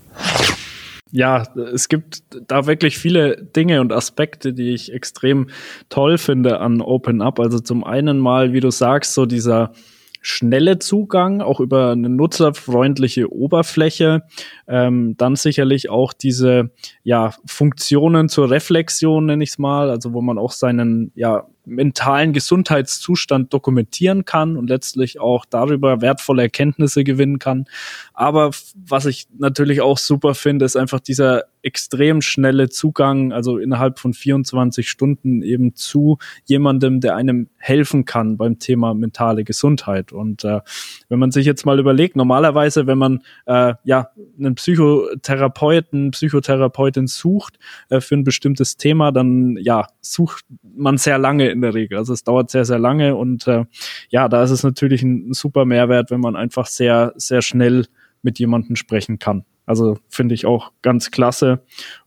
ja, 1.10 1.44
es 1.72 1.88
gibt 1.88 2.22
da 2.46 2.66
wirklich 2.66 2.98
viele 2.98 3.42
Dinge 3.42 3.80
und 3.80 3.92
Aspekte, 3.92 4.52
die 4.52 4.74
ich 4.74 4.92
extrem 4.92 5.48
toll 5.88 6.18
finde 6.18 6.60
an 6.60 6.80
Open 6.80 7.22
Up. 7.22 7.40
Also 7.40 7.60
zum 7.60 7.84
einen 7.84 8.18
mal, 8.18 8.52
wie 8.52 8.60
du 8.60 8.70
sagst, 8.70 9.14
so 9.14 9.26
dieser 9.26 9.72
schnelle 10.20 10.78
Zugang, 10.78 11.40
auch 11.40 11.60
über 11.60 11.92
eine 11.92 12.08
nutzerfreundliche 12.08 13.32
Oberfläche. 13.32 14.22
Ähm, 14.66 15.14
dann 15.16 15.36
sicherlich 15.36 15.90
auch 15.90 16.12
diese 16.12 16.70
ja, 17.02 17.32
Funktionen 17.46 18.28
zur 18.28 18.50
Reflexion, 18.50 19.26
nenne 19.26 19.44
ich 19.44 19.50
es 19.50 19.58
mal, 19.58 19.90
also 19.90 20.12
wo 20.12 20.20
man 20.20 20.38
auch 20.38 20.52
seinen 20.52 21.12
ja, 21.14 21.46
mentalen 21.68 22.32
Gesundheitszustand 22.32 23.52
dokumentieren 23.52 24.25
kann 24.25 24.56
und 24.56 24.68
letztlich 24.68 25.20
auch 25.20 25.44
darüber 25.44 26.00
wertvolle 26.00 26.42
Erkenntnisse 26.42 27.04
gewinnen 27.04 27.38
kann. 27.38 27.66
Aber 28.14 28.50
was 28.75 29.06
ich 29.06 29.26
natürlich 29.38 29.80
auch 29.80 29.98
super 29.98 30.34
finde, 30.34 30.64
ist 30.64 30.76
einfach 30.76 31.00
dieser 31.00 31.44
extrem 31.62 32.22
schnelle 32.22 32.68
Zugang, 32.68 33.32
also 33.32 33.58
innerhalb 33.58 33.98
von 33.98 34.14
24 34.14 34.88
Stunden 34.88 35.42
eben 35.42 35.75
zu 35.75 36.18
jemandem, 36.44 37.00
der 37.00 37.16
einem 37.16 37.48
helfen 37.56 38.04
kann 38.04 38.37
beim 38.37 38.58
Thema 38.58 38.94
mentale 38.94 39.44
Gesundheit. 39.44 40.12
Und 40.12 40.44
äh, 40.44 40.60
wenn 41.08 41.18
man 41.18 41.30
sich 41.30 41.46
jetzt 41.46 41.66
mal 41.66 41.78
überlegt, 41.78 42.16
normalerweise, 42.16 42.87
wenn 42.87 42.98
man 42.98 43.22
äh, 43.46 43.75
ja 43.84 44.10
einen 44.38 44.54
Psychotherapeuten, 44.54 46.12
Psychotherapeutin 46.12 47.06
sucht 47.06 47.58
äh, 47.90 48.00
für 48.00 48.14
ein 48.14 48.25
bestimmtes 48.25 48.76
Thema, 48.76 49.12
dann 49.12 49.56
ja 49.60 49.88
sucht 50.00 50.44
man 50.62 50.96
sehr 50.96 51.18
lange 51.18 51.50
in 51.58 51.62
der 51.62 51.74
Regel. 51.74 51.98
Also 51.98 52.12
es 52.12 52.24
dauert 52.24 52.50
sehr, 52.50 52.64
sehr 52.64 52.78
lange 52.78 53.16
und 53.16 53.46
äh, 53.46 53.64
ja, 54.08 54.28
da 54.28 54.42
ist 54.42 54.50
es 54.50 54.62
natürlich 54.62 55.02
ein, 55.02 55.32
super 55.32 55.64
Mehrwert, 55.64 56.10
wenn 56.10 56.20
man 56.20 56.36
einfach 56.36 56.66
sehr, 56.66 57.12
sehr 57.16 57.42
schnell 57.42 57.86
mit 58.22 58.38
jemandem 58.38 58.76
sprechen 58.76 59.18
kann. 59.18 59.44
Also 59.68 59.98
finde 60.08 60.34
ich 60.34 60.46
auch 60.46 60.72
ganz 60.80 61.10
klasse. 61.10 61.60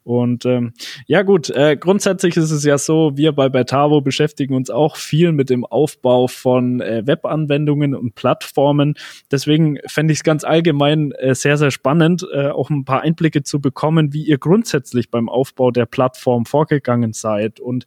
Und 0.03 0.47
ähm, 0.47 0.73
ja 1.05 1.21
gut, 1.21 1.51
äh, 1.51 1.77
grundsätzlich 1.77 2.35
ist 2.35 2.49
es 2.49 2.65
ja 2.65 2.79
so, 2.79 3.11
wir 3.15 3.33
bei 3.33 3.49
Bertavo 3.49 4.01
beschäftigen 4.01 4.55
uns 4.55 4.71
auch 4.71 4.95
viel 4.95 5.31
mit 5.31 5.51
dem 5.51 5.63
Aufbau 5.63 6.25
von 6.25 6.81
äh, 6.81 7.03
Webanwendungen 7.05 7.93
und 7.93 8.15
Plattformen. 8.15 8.95
Deswegen 9.29 9.77
fände 9.85 10.11
ich 10.11 10.19
es 10.19 10.23
ganz 10.23 10.43
allgemein 10.43 11.11
äh, 11.11 11.35
sehr, 11.35 11.55
sehr 11.55 11.69
spannend, 11.69 12.25
äh, 12.33 12.47
auch 12.47 12.71
ein 12.71 12.83
paar 12.83 13.01
Einblicke 13.01 13.43
zu 13.43 13.61
bekommen, 13.61 14.11
wie 14.11 14.23
ihr 14.23 14.39
grundsätzlich 14.39 15.11
beim 15.11 15.29
Aufbau 15.29 15.69
der 15.69 15.85
Plattform 15.85 16.47
vorgegangen 16.47 17.13
seid 17.13 17.59
und 17.59 17.85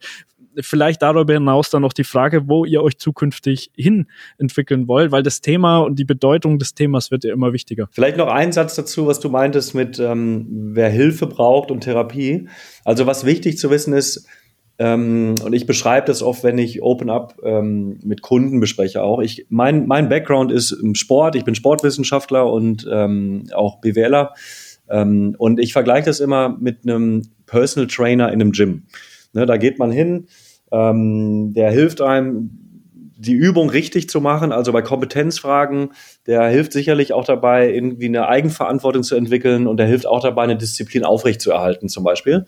vielleicht 0.60 1.02
darüber 1.02 1.34
hinaus 1.34 1.70
dann 1.70 1.82
noch 1.82 1.92
die 1.92 2.04
Frage, 2.04 2.48
wo 2.48 2.64
ihr 2.64 2.82
euch 2.82 2.98
zukünftig 2.98 3.70
hin 3.76 4.06
entwickeln 4.38 4.88
wollt, 4.88 5.12
weil 5.12 5.22
das 5.22 5.40
Thema 5.40 5.78
und 5.78 5.98
die 5.98 6.04
Bedeutung 6.04 6.58
des 6.58 6.74
Themas 6.74 7.10
wird 7.10 7.24
ja 7.24 7.32
immer 7.32 7.52
wichtiger. 7.52 7.88
Vielleicht 7.92 8.16
noch 8.16 8.28
ein 8.28 8.52
Satz 8.52 8.74
dazu, 8.74 9.06
was 9.06 9.20
du 9.20 9.28
meintest 9.28 9.74
mit, 9.74 9.98
ähm, 9.98 10.46
wer 10.74 10.88
Hilfe 10.88 11.26
braucht 11.26 11.70
und 11.70 11.80
Therapie. 11.80 12.48
Also 12.84 13.06
was 13.06 13.24
wichtig 13.24 13.58
zu 13.58 13.70
wissen 13.70 13.92
ist, 13.94 14.26
ähm, 14.76 15.36
und 15.44 15.52
ich 15.52 15.66
beschreibe 15.66 16.06
das 16.08 16.22
oft, 16.22 16.42
wenn 16.42 16.58
ich 16.58 16.82
Open 16.82 17.08
Up 17.08 17.36
ähm, 17.44 18.00
mit 18.02 18.22
Kunden 18.22 18.58
bespreche 18.58 19.02
auch. 19.02 19.20
Ich, 19.20 19.46
mein, 19.48 19.86
mein 19.86 20.08
Background 20.08 20.50
ist 20.50 20.72
im 20.72 20.96
Sport, 20.96 21.36
ich 21.36 21.44
bin 21.44 21.54
Sportwissenschaftler 21.54 22.50
und 22.50 22.86
ähm, 22.90 23.44
auch 23.54 23.80
BWLer. 23.80 24.34
Ähm, 24.88 25.36
und 25.38 25.60
ich 25.60 25.72
vergleiche 25.72 26.06
das 26.06 26.20
immer 26.20 26.56
mit 26.58 26.78
einem 26.82 27.22
Personal 27.46 27.86
Trainer 27.86 28.32
in 28.32 28.40
einem 28.40 28.52
Gym. 28.52 28.82
Ne, 29.32 29.46
da 29.46 29.56
geht 29.56 29.78
man 29.78 29.90
hin, 29.90 30.26
ähm, 30.72 31.52
der 31.54 31.70
hilft 31.70 32.00
einem, 32.00 32.64
die 33.16 33.32
Übung 33.32 33.70
richtig 33.70 34.08
zu 34.08 34.20
machen, 34.20 34.52
also 34.52 34.72
bei 34.72 34.82
Kompetenzfragen, 34.82 35.92
der 36.26 36.46
hilft 36.48 36.72
sicherlich 36.72 37.12
auch 37.12 37.24
dabei, 37.24 37.72
irgendwie 37.72 38.06
eine 38.06 38.28
Eigenverantwortung 38.28 39.02
zu 39.02 39.14
entwickeln 39.14 39.66
und 39.66 39.78
der 39.78 39.86
hilft 39.86 40.06
auch 40.06 40.20
dabei, 40.20 40.42
eine 40.42 40.56
Disziplin 40.56 41.04
aufrechtzuerhalten 41.04 41.88
zum 41.88 42.04
Beispiel. 42.04 42.44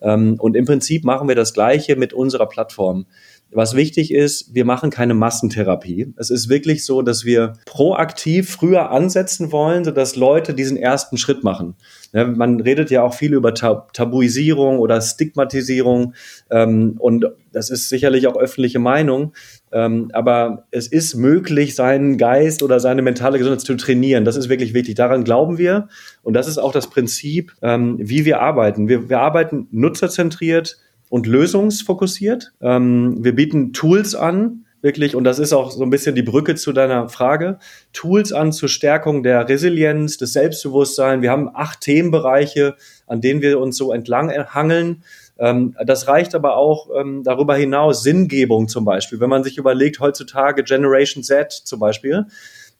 Ähm, 0.00 0.36
und 0.38 0.56
im 0.56 0.66
Prinzip 0.66 1.04
machen 1.04 1.28
wir 1.28 1.34
das 1.34 1.54
Gleiche 1.54 1.96
mit 1.96 2.12
unserer 2.12 2.46
Plattform. 2.46 3.06
Was 3.52 3.74
wichtig 3.74 4.14
ist, 4.14 4.54
wir 4.54 4.64
machen 4.64 4.90
keine 4.90 5.14
Massentherapie. 5.14 6.14
Es 6.16 6.30
ist 6.30 6.48
wirklich 6.48 6.84
so, 6.84 7.02
dass 7.02 7.24
wir 7.24 7.54
proaktiv 7.66 8.48
früher 8.48 8.90
ansetzen 8.90 9.50
wollen, 9.50 9.84
sodass 9.84 10.14
Leute 10.14 10.54
diesen 10.54 10.76
ersten 10.76 11.16
Schritt 11.16 11.42
machen. 11.42 11.74
Ja, 12.12 12.26
man 12.26 12.60
redet 12.60 12.90
ja 12.90 13.02
auch 13.02 13.14
viel 13.14 13.34
über 13.34 13.52
Tab 13.54 13.92
Tabuisierung 13.92 14.78
oder 14.78 15.00
Stigmatisierung 15.00 16.14
ähm, 16.50 16.94
und 16.98 17.26
das 17.52 17.70
ist 17.70 17.88
sicherlich 17.88 18.28
auch 18.28 18.36
öffentliche 18.36 18.78
Meinung. 18.78 19.32
Ähm, 19.72 20.10
aber 20.12 20.66
es 20.70 20.86
ist 20.86 21.16
möglich, 21.16 21.74
seinen 21.74 22.18
Geist 22.18 22.62
oder 22.62 22.78
seine 22.78 23.02
mentale 23.02 23.38
Gesundheit 23.38 23.62
zu 23.62 23.74
trainieren. 23.76 24.24
Das 24.24 24.36
ist 24.36 24.48
wirklich 24.48 24.74
wichtig. 24.74 24.94
Daran 24.94 25.24
glauben 25.24 25.58
wir 25.58 25.88
und 26.22 26.34
das 26.34 26.46
ist 26.46 26.58
auch 26.58 26.72
das 26.72 26.88
Prinzip, 26.88 27.52
ähm, 27.62 27.96
wie 27.98 28.24
wir 28.24 28.40
arbeiten. 28.40 28.88
Wir, 28.88 29.08
wir 29.08 29.20
arbeiten 29.20 29.66
nutzerzentriert 29.72 30.78
und 31.10 31.26
lösungsfokussiert. 31.26 32.52
Ähm, 32.62 33.22
wir 33.22 33.34
bieten 33.34 33.74
Tools 33.74 34.14
an, 34.14 34.64
wirklich, 34.80 35.14
und 35.14 35.24
das 35.24 35.38
ist 35.38 35.52
auch 35.52 35.70
so 35.70 35.82
ein 35.82 35.90
bisschen 35.90 36.14
die 36.14 36.22
Brücke 36.22 36.54
zu 36.54 36.72
deiner 36.72 37.10
Frage, 37.10 37.58
Tools 37.92 38.32
an 38.32 38.52
zur 38.52 38.70
Stärkung 38.70 39.22
der 39.22 39.46
Resilienz, 39.46 40.16
des 40.16 40.32
Selbstbewusstseins. 40.32 41.20
Wir 41.20 41.30
haben 41.30 41.50
acht 41.52 41.82
Themenbereiche, 41.82 42.76
an 43.06 43.20
denen 43.20 43.42
wir 43.42 43.60
uns 43.60 43.76
so 43.76 43.92
entlang 43.92 44.30
hangeln. 44.30 45.02
Ähm, 45.38 45.76
das 45.84 46.06
reicht 46.06 46.34
aber 46.34 46.56
auch 46.56 46.88
ähm, 46.98 47.22
darüber 47.24 47.56
hinaus, 47.56 48.02
Sinngebung 48.02 48.68
zum 48.68 48.84
Beispiel. 48.84 49.20
Wenn 49.20 49.30
man 49.30 49.44
sich 49.44 49.58
überlegt, 49.58 50.00
heutzutage 50.00 50.62
Generation 50.62 51.22
Z 51.22 51.52
zum 51.52 51.80
Beispiel, 51.80 52.26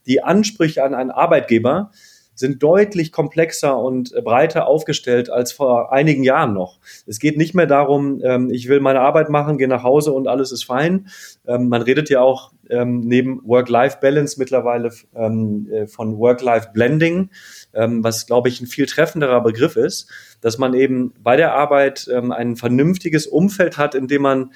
die 0.07 0.23
Ansprüche 0.23 0.83
an 0.83 0.95
einen 0.95 1.11
Arbeitgeber, 1.11 1.91
sind 2.41 2.61
deutlich 2.61 3.13
komplexer 3.13 3.77
und 3.77 4.13
breiter 4.25 4.67
aufgestellt 4.67 5.29
als 5.29 5.53
vor 5.53 5.93
einigen 5.93 6.23
Jahren 6.23 6.53
noch. 6.53 6.79
Es 7.07 7.19
geht 7.19 7.37
nicht 7.37 7.55
mehr 7.55 7.67
darum, 7.67 8.19
ähm, 8.21 8.49
ich 8.49 8.67
will 8.67 8.81
meine 8.81 8.99
Arbeit 8.99 9.29
machen, 9.29 9.57
gehe 9.57 9.69
nach 9.69 9.83
Hause 9.83 10.11
und 10.11 10.27
alles 10.27 10.51
ist 10.51 10.65
fein. 10.65 11.07
Ähm, 11.47 11.69
man 11.69 11.81
redet 11.81 12.09
ja 12.09 12.19
auch 12.21 12.51
ähm, 12.69 13.01
neben 13.01 13.41
Work-Life-Balance 13.43 14.39
mittlerweile 14.39 14.91
ähm, 15.15 15.67
äh, 15.71 15.87
von 15.87 16.17
Work-Life-Blending, 16.17 17.29
ähm, 17.73 18.03
was, 18.03 18.25
glaube 18.25 18.49
ich, 18.49 18.61
ein 18.61 18.67
viel 18.67 18.85
treffenderer 18.85 19.41
Begriff 19.41 19.75
ist, 19.75 20.09
dass 20.41 20.57
man 20.57 20.73
eben 20.73 21.13
bei 21.21 21.35
der 21.35 21.53
Arbeit 21.53 22.09
ähm, 22.11 22.31
ein 22.31 22.55
vernünftiges 22.55 23.27
Umfeld 23.27 23.77
hat, 23.77 23.95
in 23.95 24.07
dem 24.07 24.21
man 24.21 24.51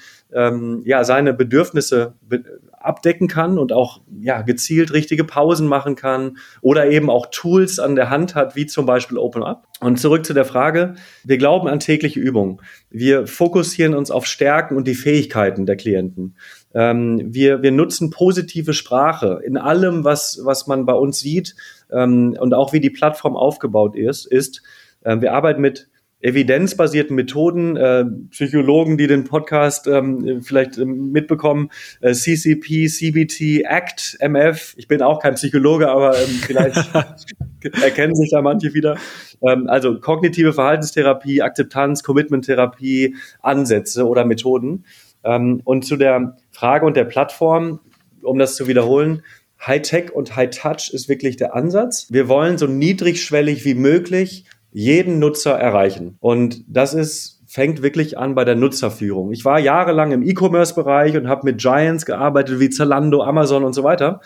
ja 0.84 1.04
seine 1.04 1.32
Bedürfnisse 1.32 2.14
be 2.20 2.42
abdecken 2.86 3.28
kann 3.28 3.58
und 3.58 3.72
auch 3.72 4.00
ja, 4.20 4.42
gezielt 4.42 4.92
richtige 4.92 5.24
Pausen 5.24 5.66
machen 5.66 5.96
kann 5.96 6.38
oder 6.60 6.88
eben 6.90 7.10
auch 7.10 7.26
Tools 7.30 7.78
an 7.78 7.96
der 7.96 8.10
Hand 8.10 8.34
hat, 8.34 8.56
wie 8.56 8.66
zum 8.66 8.86
Beispiel 8.86 9.18
OpenUp. 9.18 9.64
Und 9.80 10.00
zurück 10.00 10.24
zu 10.24 10.32
der 10.32 10.44
Frage, 10.44 10.94
wir 11.24 11.36
glauben 11.36 11.68
an 11.68 11.80
tägliche 11.80 12.20
Übungen. 12.20 12.60
Wir 12.90 13.26
fokussieren 13.26 13.94
uns 13.94 14.10
auf 14.10 14.24
Stärken 14.26 14.76
und 14.76 14.86
die 14.86 14.94
Fähigkeiten 14.94 15.66
der 15.66 15.76
Klienten. 15.76 16.36
Ähm, 16.74 17.22
wir, 17.32 17.62
wir 17.62 17.72
nutzen 17.72 18.10
positive 18.10 18.74
Sprache 18.74 19.40
in 19.44 19.56
allem, 19.56 20.04
was, 20.04 20.40
was 20.44 20.66
man 20.66 20.86
bei 20.86 20.94
uns 20.94 21.20
sieht 21.20 21.56
ähm, 21.90 22.36
und 22.38 22.54
auch 22.54 22.72
wie 22.72 22.80
die 22.80 22.90
Plattform 22.90 23.36
aufgebaut 23.36 23.96
ist. 23.96 24.26
ist. 24.26 24.62
Äh, 25.02 25.20
wir 25.20 25.32
arbeiten 25.32 25.60
mit 25.60 25.88
evidenzbasierten 26.20 27.14
Methoden, 27.14 27.76
äh, 27.76 28.04
Psychologen, 28.30 28.96
die 28.96 29.06
den 29.06 29.24
Podcast 29.24 29.86
ähm, 29.86 30.42
vielleicht 30.42 30.78
ähm, 30.78 31.12
mitbekommen, 31.12 31.70
äh, 32.00 32.12
CCP, 32.12 32.88
CBT, 32.88 33.66
ACT, 33.66 34.16
MF. 34.20 34.74
Ich 34.76 34.88
bin 34.88 35.02
auch 35.02 35.20
kein 35.20 35.34
Psychologe, 35.34 35.88
aber 35.88 36.18
ähm, 36.18 36.28
vielleicht 36.28 36.76
erkennen 37.82 38.14
sich 38.14 38.30
da 38.30 38.40
manche 38.40 38.72
wieder. 38.72 38.96
Ähm, 39.42 39.68
also 39.68 40.00
kognitive 40.00 40.54
Verhaltenstherapie, 40.54 41.42
Akzeptanz, 41.42 42.02
Commitment-Therapie, 42.02 43.14
Ansätze 43.40 44.06
oder 44.06 44.24
Methoden. 44.24 44.84
Ähm, 45.26 45.60
und 45.64 45.84
zu 45.84 45.96
der 45.96 46.36
Frage 46.50 46.86
und 46.86 46.96
der 46.96 47.04
Plattform, 47.04 47.80
um 48.22 48.38
das 48.38 48.56
zu 48.56 48.68
wiederholen, 48.68 49.22
High-Tech 49.66 50.12
und 50.12 50.36
High-Touch 50.36 50.90
ist 50.92 51.08
wirklich 51.08 51.36
der 51.36 51.54
Ansatz. 51.54 52.06
Wir 52.10 52.28
wollen 52.28 52.58
so 52.58 52.66
niedrigschwellig 52.66 53.64
wie 53.64 53.74
möglich 53.74 54.44
jeden 54.70 55.18
Nutzer 55.18 55.52
erreichen. 55.52 56.16
Und 56.20 56.64
das 56.68 56.94
ist 56.94 57.36
fängt 57.46 57.80
wirklich 57.80 58.18
an 58.18 58.34
bei 58.34 58.44
der 58.44 58.56
Nutzerführung. 58.56 59.32
Ich 59.32 59.44
war 59.44 59.58
jahrelang 59.58 60.12
im 60.12 60.22
E-Commerce-Bereich 60.22 61.16
und 61.16 61.28
habe 61.28 61.44
mit 61.44 61.58
Giants 61.58 62.04
gearbeitet 62.04 62.60
wie 62.60 62.70
Zalando, 62.70 63.22
Amazon 63.22 63.64
und 63.64 63.72
so 63.72 63.84
weiter. 63.84 64.20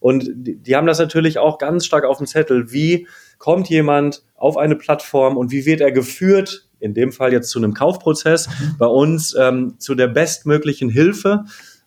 Und 0.00 0.28
die, 0.34 0.56
die, 0.56 0.76
haben 0.76 0.86
das 0.86 0.98
natürlich 0.98 1.38
auch 1.38 1.58
ganz 1.58 1.86
stark 1.86 2.04
auf 2.04 2.18
dem 2.18 2.26
Zettel. 2.26 2.72
Wie 2.72 3.06
kommt 3.38 3.70
jemand 3.70 4.24
auf 4.34 4.56
eine 4.56 4.76
Plattform 4.76 5.36
und 5.36 5.50
wie 5.50 5.64
wird 5.64 5.80
er 5.80 5.92
geführt? 5.92 6.68
In 6.84 6.94
dem 6.94 7.12
Fall 7.12 7.32
jetzt 7.32 7.50
zu 7.50 7.58
einem 7.58 7.74
Kaufprozess, 7.74 8.48
bei 8.78 8.86
uns 8.86 9.34
ähm, 9.38 9.74
zu 9.78 9.94
der 9.94 10.08
bestmöglichen 10.08 10.88
Hilfe 10.88 11.44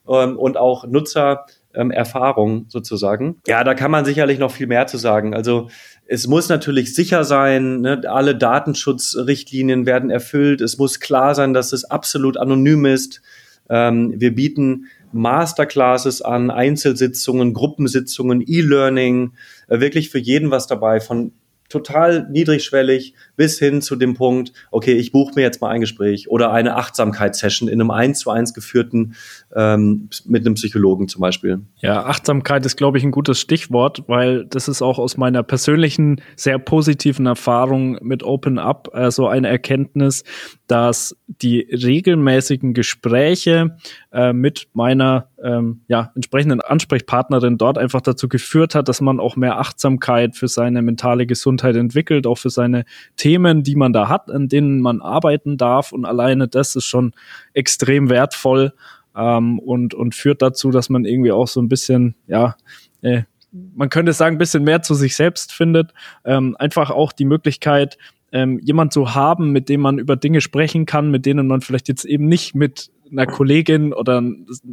ähm, 0.10 0.38
und 0.38 0.58
auch 0.58 0.86
Nutzererfahrung 0.88 2.58
ähm, 2.58 2.66
sozusagen. 2.68 3.38
Ja, 3.48 3.64
da 3.64 3.74
kann 3.74 3.92
man 3.92 4.06
sicherlich 4.06 4.40
noch 4.40 4.52
viel 4.52 4.68
mehr 4.68 4.88
zu 4.88 4.98
sagen. 4.98 5.34
Also 5.34 5.70
es 6.06 6.28
muss 6.28 6.50
natürlich 6.50 6.96
sicher 6.96 7.24
sein, 7.24 7.82
ne? 7.82 8.02
alle 8.08 8.36
Datenschutzrichtlinien 8.36 9.86
werden 9.86 10.10
erfüllt. 10.10 10.62
Es 10.62 10.78
muss 10.78 11.00
klar 11.00 11.36
sein, 11.36 11.54
dass 11.54 11.74
es 11.74 11.86
absolut 11.86 12.38
anonym 12.38 12.86
ist. 12.86 13.22
Ähm, 13.70 14.14
wir 14.16 14.34
bieten 14.34 14.88
Masterclasses 15.12 16.22
an, 16.22 16.50
Einzelsitzungen, 16.52 17.54
Gruppensitzungen, 17.54 18.44
E-Learning, 18.46 19.34
äh, 19.68 19.80
wirklich 19.80 20.10
für 20.10 20.20
jeden 20.20 20.52
was 20.52 20.68
dabei, 20.68 21.00
von 21.00 21.34
total 21.70 22.28
niedrigschwellig 22.30 23.14
bis 23.36 23.60
hin 23.60 23.82
zu 23.82 23.96
dem 23.96 24.14
Punkt, 24.14 24.54
okay, 24.72 24.94
ich 24.94 25.12
buche 25.12 25.34
mir 25.36 25.42
jetzt 25.42 25.62
mal 25.62 25.70
ein 25.70 25.82
Gespräch 25.82 26.30
oder 26.30 26.52
eine 26.52 26.76
Achtsamkeitssession 26.76 27.68
in 27.68 27.82
einem 27.82 27.92
eins 27.92 28.20
zu 28.20 28.30
eins 28.30 28.54
geführten 28.54 29.16
ähm, 29.56 30.10
mit 30.26 30.46
einem 30.46 30.56
Psychologen 30.56 31.08
zum 31.08 31.22
Beispiel. 31.22 31.60
Ja, 31.78 32.06
Achtsamkeit 32.06 32.66
ist, 32.66 32.78
glaube 32.78 32.98
ich, 32.98 33.04
ein 33.04 33.12
gutes 33.12 33.40
Stichwort, 33.40 34.04
weil 34.08 34.46
das 34.46 34.68
ist 34.68 34.82
auch 34.82 34.98
aus 34.98 35.18
meiner 35.18 35.44
persönlichen, 35.44 36.22
sehr 36.36 36.58
positiven 36.60 37.26
Erfahrung 37.26 37.98
mit 38.02 38.24
Open 38.24 38.60
Up 38.60 38.90
äh, 38.94 39.12
so 39.12 39.28
eine 39.28 39.48
Erkenntnis, 39.48 40.24
dass 40.68 41.16
die 41.28 41.60
regelmäßigen 41.60 42.74
Gespräche 42.74 43.78
äh, 44.12 44.34
mit 44.34 44.68
meiner 44.74 45.30
ähm, 45.44 45.82
ja, 45.88 46.12
entsprechenden 46.16 46.62
Ansprechpartnerin 46.62 47.58
dort 47.58 47.78
einfach 47.78 48.02
dazu 48.02 48.28
geführt 48.28 48.76
hat, 48.76 48.88
dass 48.88 49.02
man 49.02 49.20
auch 49.20 49.36
mehr 49.36 49.60
Achtsamkeit 49.60 50.36
für 50.36 50.48
seine 50.48 50.82
mentale 50.82 51.28
Gesundheit 51.28 51.76
entwickelt, 51.76 52.26
auch 52.26 52.38
für 52.38 52.50
seine 52.50 52.86
Themen, 53.18 53.64
die 53.64 53.76
man 53.76 53.94
da 53.94 54.10
hat, 54.10 54.32
an 54.32 54.48
denen 54.48 54.82
man 54.82 55.02
arbeiten 55.02 55.58
darf. 55.58 55.92
Und 55.92 56.06
alleine 56.06 56.48
das 56.48 56.76
ist 56.76 56.86
schon 56.86 57.14
extrem 57.54 58.10
wertvoll 58.10 58.74
ähm, 59.16 59.60
und, 59.60 59.94
und 59.94 60.16
führt 60.16 60.42
dazu, 60.42 60.72
dass 60.72 60.90
man 60.90 61.06
irgendwie 61.06 61.32
auch 61.32 61.48
so 61.48 61.62
ein 61.62 61.70
bisschen, 61.70 62.16
ja, 62.28 62.56
äh, 63.02 63.24
man 63.52 63.90
könnte 63.90 64.14
sagen, 64.14 64.36
ein 64.36 64.40
bisschen 64.40 64.64
mehr 64.64 64.82
zu 64.82 64.94
sich 64.94 65.16
selbst 65.16 65.54
findet. 65.54 65.94
Ähm, 66.26 66.56
einfach 66.60 66.90
auch 66.90 67.12
die 67.12 67.26
Möglichkeit, 67.26 67.98
ähm, 68.32 68.60
jemand 68.62 68.92
zu 68.92 69.16
haben, 69.16 69.52
mit 69.52 69.70
dem 69.70 69.82
man 69.82 70.00
über 70.00 70.16
Dinge 70.16 70.42
sprechen 70.42 70.86
kann, 70.86 71.12
mit 71.12 71.26
denen 71.26 71.48
man 71.48 71.62
vielleicht 71.62 71.88
jetzt 71.88 72.06
eben 72.06 72.28
nicht 72.28 72.56
mit 72.56 72.92
einer 73.12 73.26
Kollegin 73.26 73.94
oder 73.94 74.22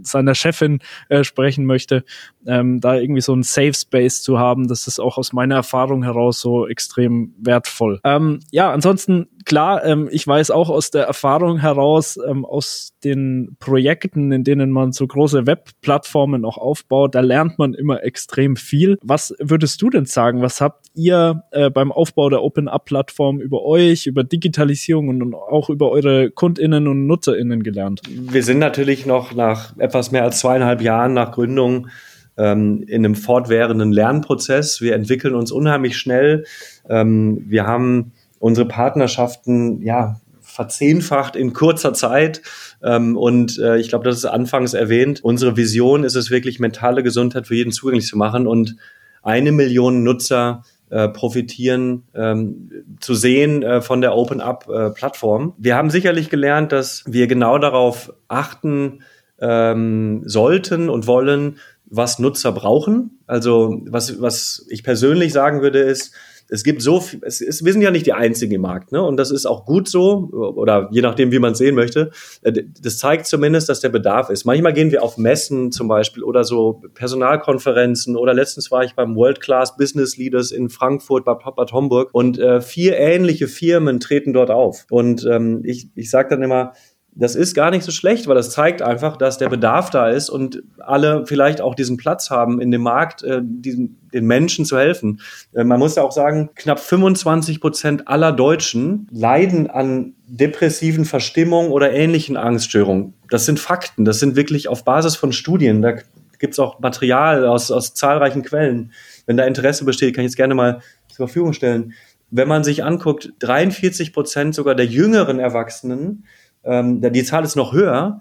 seiner 0.02 0.34
Chefin 0.34 0.80
äh, 1.08 1.24
sprechen 1.24 1.64
möchte, 1.66 2.04
ähm, 2.46 2.80
da 2.80 2.96
irgendwie 2.96 3.20
so 3.20 3.34
ein 3.34 3.42
Safe 3.42 3.74
Space 3.74 4.22
zu 4.22 4.38
haben, 4.38 4.68
das 4.68 4.86
ist 4.86 5.00
auch 5.00 5.18
aus 5.18 5.32
meiner 5.32 5.56
Erfahrung 5.56 6.02
heraus 6.02 6.40
so 6.40 6.66
extrem 6.66 7.34
wertvoll. 7.38 8.00
Ähm, 8.04 8.40
ja, 8.50 8.72
ansonsten 8.72 9.28
klar, 9.44 9.84
ähm, 9.84 10.08
ich 10.10 10.26
weiß 10.26 10.50
auch 10.50 10.70
aus 10.70 10.90
der 10.90 11.04
Erfahrung 11.04 11.58
heraus, 11.58 12.18
ähm, 12.26 12.44
aus 12.44 12.92
den 13.04 13.56
Projekten, 13.60 14.32
in 14.32 14.44
denen 14.44 14.70
man 14.70 14.92
so 14.92 15.06
große 15.06 15.46
Webplattformen 15.46 16.44
auch 16.44 16.58
aufbaut, 16.58 17.14
da 17.14 17.20
lernt 17.20 17.58
man 17.58 17.74
immer 17.74 18.02
extrem 18.02 18.56
viel. 18.56 18.98
Was 19.02 19.34
würdest 19.38 19.80
du 19.82 19.90
denn 19.90 20.06
sagen? 20.06 20.42
Was 20.42 20.60
habt 20.60 20.86
ihr 20.94 21.44
äh, 21.50 21.70
beim 21.70 21.92
Aufbau 21.92 22.30
der 22.30 22.42
Open-Up-Plattform 22.42 23.40
über 23.40 23.62
euch, 23.62 24.06
über 24.06 24.24
Digitalisierung 24.24 25.08
und 25.08 25.34
auch 25.34 25.70
über 25.70 25.90
eure 25.90 26.30
KundInnen 26.30 26.88
und 26.88 27.06
NutzerInnen 27.06 27.62
gelernt? 27.62 28.02
Wir 28.30 28.42
sind 28.42 28.58
natürlich 28.58 29.06
noch 29.06 29.34
nach 29.34 29.76
etwas 29.78 30.10
mehr 30.10 30.22
als 30.22 30.38
zweieinhalb 30.38 30.80
Jahren 30.80 31.14
nach 31.14 31.32
Gründung 31.32 31.88
ähm, 32.36 32.82
in 32.86 33.04
einem 33.04 33.14
fortwährenden 33.14 33.92
Lernprozess. 33.92 34.80
Wir 34.80 34.94
entwickeln 34.94 35.34
uns 35.34 35.52
unheimlich 35.52 35.98
schnell. 35.98 36.44
Ähm, 36.88 37.44
wir 37.46 37.66
haben 37.66 38.12
unsere 38.38 38.66
Partnerschaften 38.66 39.82
ja 39.82 40.20
verzehnfacht 40.40 41.36
in 41.36 41.52
kurzer 41.52 41.92
Zeit. 41.92 42.42
Ähm, 42.82 43.16
und 43.16 43.58
äh, 43.58 43.76
ich 43.76 43.88
glaube, 43.88 44.04
das 44.04 44.16
ist 44.16 44.24
anfangs 44.24 44.74
erwähnt. 44.74 45.22
Unsere 45.22 45.56
Vision 45.56 46.04
ist 46.04 46.14
es 46.14 46.30
wirklich, 46.30 46.60
mentale 46.60 47.02
Gesundheit 47.02 47.46
für 47.46 47.56
jeden 47.56 47.72
zugänglich 47.72 48.06
zu 48.06 48.16
machen 48.16 48.46
und 48.46 48.76
eine 49.22 49.52
Million 49.52 50.02
Nutzer 50.02 50.62
äh, 50.94 51.08
profitieren, 51.08 52.04
ähm, 52.14 52.70
zu 53.00 53.14
sehen 53.14 53.64
äh, 53.64 53.82
von 53.82 54.00
der 54.00 54.14
Open-Up-Plattform. 54.14 55.48
Äh, 55.48 55.64
wir 55.64 55.74
haben 55.74 55.90
sicherlich 55.90 56.30
gelernt, 56.30 56.70
dass 56.70 57.02
wir 57.04 57.26
genau 57.26 57.58
darauf 57.58 58.12
achten 58.28 59.00
ähm, 59.40 60.22
sollten 60.24 60.88
und 60.88 61.08
wollen, 61.08 61.56
was 61.86 62.20
Nutzer 62.20 62.52
brauchen. 62.52 63.18
Also 63.26 63.82
was, 63.86 64.20
was 64.20 64.66
ich 64.68 64.84
persönlich 64.84 65.32
sagen 65.32 65.62
würde, 65.62 65.80
ist, 65.80 66.14
es 66.48 66.64
gibt 66.64 66.82
so 66.82 67.00
viel, 67.00 67.20
es 67.22 67.40
ist, 67.40 67.64
wir 67.64 67.72
sind 67.72 67.82
ja 67.82 67.90
nicht 67.90 68.06
die 68.06 68.12
einzigen 68.12 68.54
im 68.54 68.60
Markt, 68.60 68.92
ne? 68.92 69.02
Und 69.02 69.16
das 69.16 69.30
ist 69.30 69.46
auch 69.46 69.64
gut 69.64 69.88
so, 69.88 70.30
oder 70.32 70.88
je 70.92 71.00
nachdem, 71.00 71.32
wie 71.32 71.38
man 71.38 71.52
es 71.52 71.58
sehen 71.58 71.74
möchte. 71.74 72.10
Äh, 72.42 72.64
das 72.80 72.98
zeigt 72.98 73.26
zumindest, 73.26 73.68
dass 73.68 73.80
der 73.80 73.88
Bedarf 73.88 74.30
ist. 74.30 74.44
Manchmal 74.44 74.72
gehen 74.72 74.90
wir 74.90 75.02
auf 75.02 75.16
Messen 75.16 75.72
zum 75.72 75.88
Beispiel 75.88 76.22
oder 76.22 76.44
so 76.44 76.82
Personalkonferenzen 76.94 78.16
oder 78.16 78.34
letztens 78.34 78.70
war 78.70 78.84
ich 78.84 78.94
beim 78.94 79.16
World 79.16 79.40
Class 79.40 79.76
Business 79.76 80.16
Leaders 80.16 80.50
in 80.50 80.68
Frankfurt 80.68 81.24
bei 81.24 81.34
Bad 81.34 81.72
Homburg 81.72 82.10
und 82.12 82.38
äh, 82.38 82.60
vier 82.60 82.96
ähnliche 82.96 83.48
Firmen 83.48 84.00
treten 84.00 84.32
dort 84.32 84.50
auf. 84.50 84.86
Und 84.90 85.26
ähm, 85.30 85.62
ich, 85.64 85.88
ich 85.94 86.10
sage 86.10 86.30
dann 86.30 86.42
immer, 86.42 86.72
das 87.16 87.36
ist 87.36 87.54
gar 87.54 87.70
nicht 87.70 87.84
so 87.84 87.92
schlecht, 87.92 88.26
weil 88.26 88.34
das 88.34 88.50
zeigt 88.50 88.82
einfach, 88.82 89.16
dass 89.16 89.38
der 89.38 89.48
Bedarf 89.48 89.90
da 89.90 90.08
ist 90.08 90.30
und 90.30 90.62
alle 90.78 91.24
vielleicht 91.26 91.60
auch 91.60 91.74
diesen 91.74 91.96
Platz 91.96 92.30
haben 92.30 92.60
in 92.60 92.70
dem 92.70 92.82
Markt, 92.82 93.22
äh, 93.22 93.40
diesen, 93.42 94.00
den 94.12 94.26
Menschen 94.26 94.64
zu 94.64 94.76
helfen. 94.76 95.20
Äh, 95.52 95.64
man 95.64 95.78
muss 95.78 95.94
ja 95.94 96.02
auch 96.02 96.12
sagen, 96.12 96.50
knapp 96.56 96.80
25 96.80 97.60
Prozent 97.60 98.08
aller 98.08 98.32
Deutschen 98.32 99.08
leiden 99.12 99.70
an 99.70 100.14
depressiven 100.26 101.04
Verstimmungen 101.04 101.70
oder 101.70 101.92
ähnlichen 101.92 102.36
Angststörungen. 102.36 103.14
Das 103.30 103.46
sind 103.46 103.60
Fakten, 103.60 104.04
das 104.04 104.18
sind 104.18 104.34
wirklich 104.34 104.68
auf 104.68 104.84
Basis 104.84 105.14
von 105.14 105.32
Studien. 105.32 105.82
Da 105.82 105.92
gibt 106.40 106.54
es 106.54 106.58
auch 106.58 106.80
Material 106.80 107.46
aus, 107.46 107.70
aus 107.70 107.94
zahlreichen 107.94 108.42
Quellen. 108.42 108.92
Wenn 109.26 109.36
da 109.36 109.44
Interesse 109.44 109.84
besteht, 109.84 110.16
kann 110.16 110.24
ich 110.24 110.32
es 110.32 110.36
gerne 110.36 110.54
mal 110.54 110.80
zur 111.08 111.28
Verfügung 111.28 111.52
stellen. 111.52 111.94
Wenn 112.30 112.48
man 112.48 112.64
sich 112.64 112.82
anguckt, 112.82 113.32
43 113.38 114.12
Prozent 114.12 114.56
sogar 114.56 114.74
der 114.74 114.86
jüngeren 114.86 115.38
Erwachsenen 115.38 116.24
ähm, 116.64 117.00
die 117.00 117.24
Zahl 117.24 117.44
ist 117.44 117.56
noch 117.56 117.72
höher, 117.72 118.20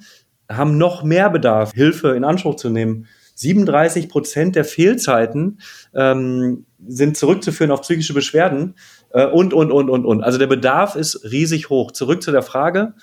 haben 0.49 0.77
noch 0.77 1.03
mehr 1.03 1.29
Bedarf, 1.29 1.73
Hilfe 1.73 2.09
in 2.09 2.23
Anspruch 2.23 2.55
zu 2.55 2.69
nehmen. 2.69 3.07
37 3.35 4.09
Prozent 4.09 4.55
der 4.55 4.65
Fehlzeiten 4.65 5.59
ähm, 5.93 6.65
sind 6.85 7.17
zurückzuführen 7.17 7.71
auf 7.71 7.81
psychische 7.81 8.13
Beschwerden 8.13 8.75
äh, 9.09 9.25
und, 9.25 9.53
und, 9.53 9.71
und, 9.71 9.89
und, 9.89 10.05
und. 10.05 10.23
Also 10.23 10.37
der 10.37 10.47
Bedarf 10.47 10.95
ist 10.95 11.23
riesig 11.31 11.69
hoch. 11.69 11.91
Zurück 11.91 12.21
zu 12.21 12.31
der 12.31 12.43
Frage. 12.43 12.93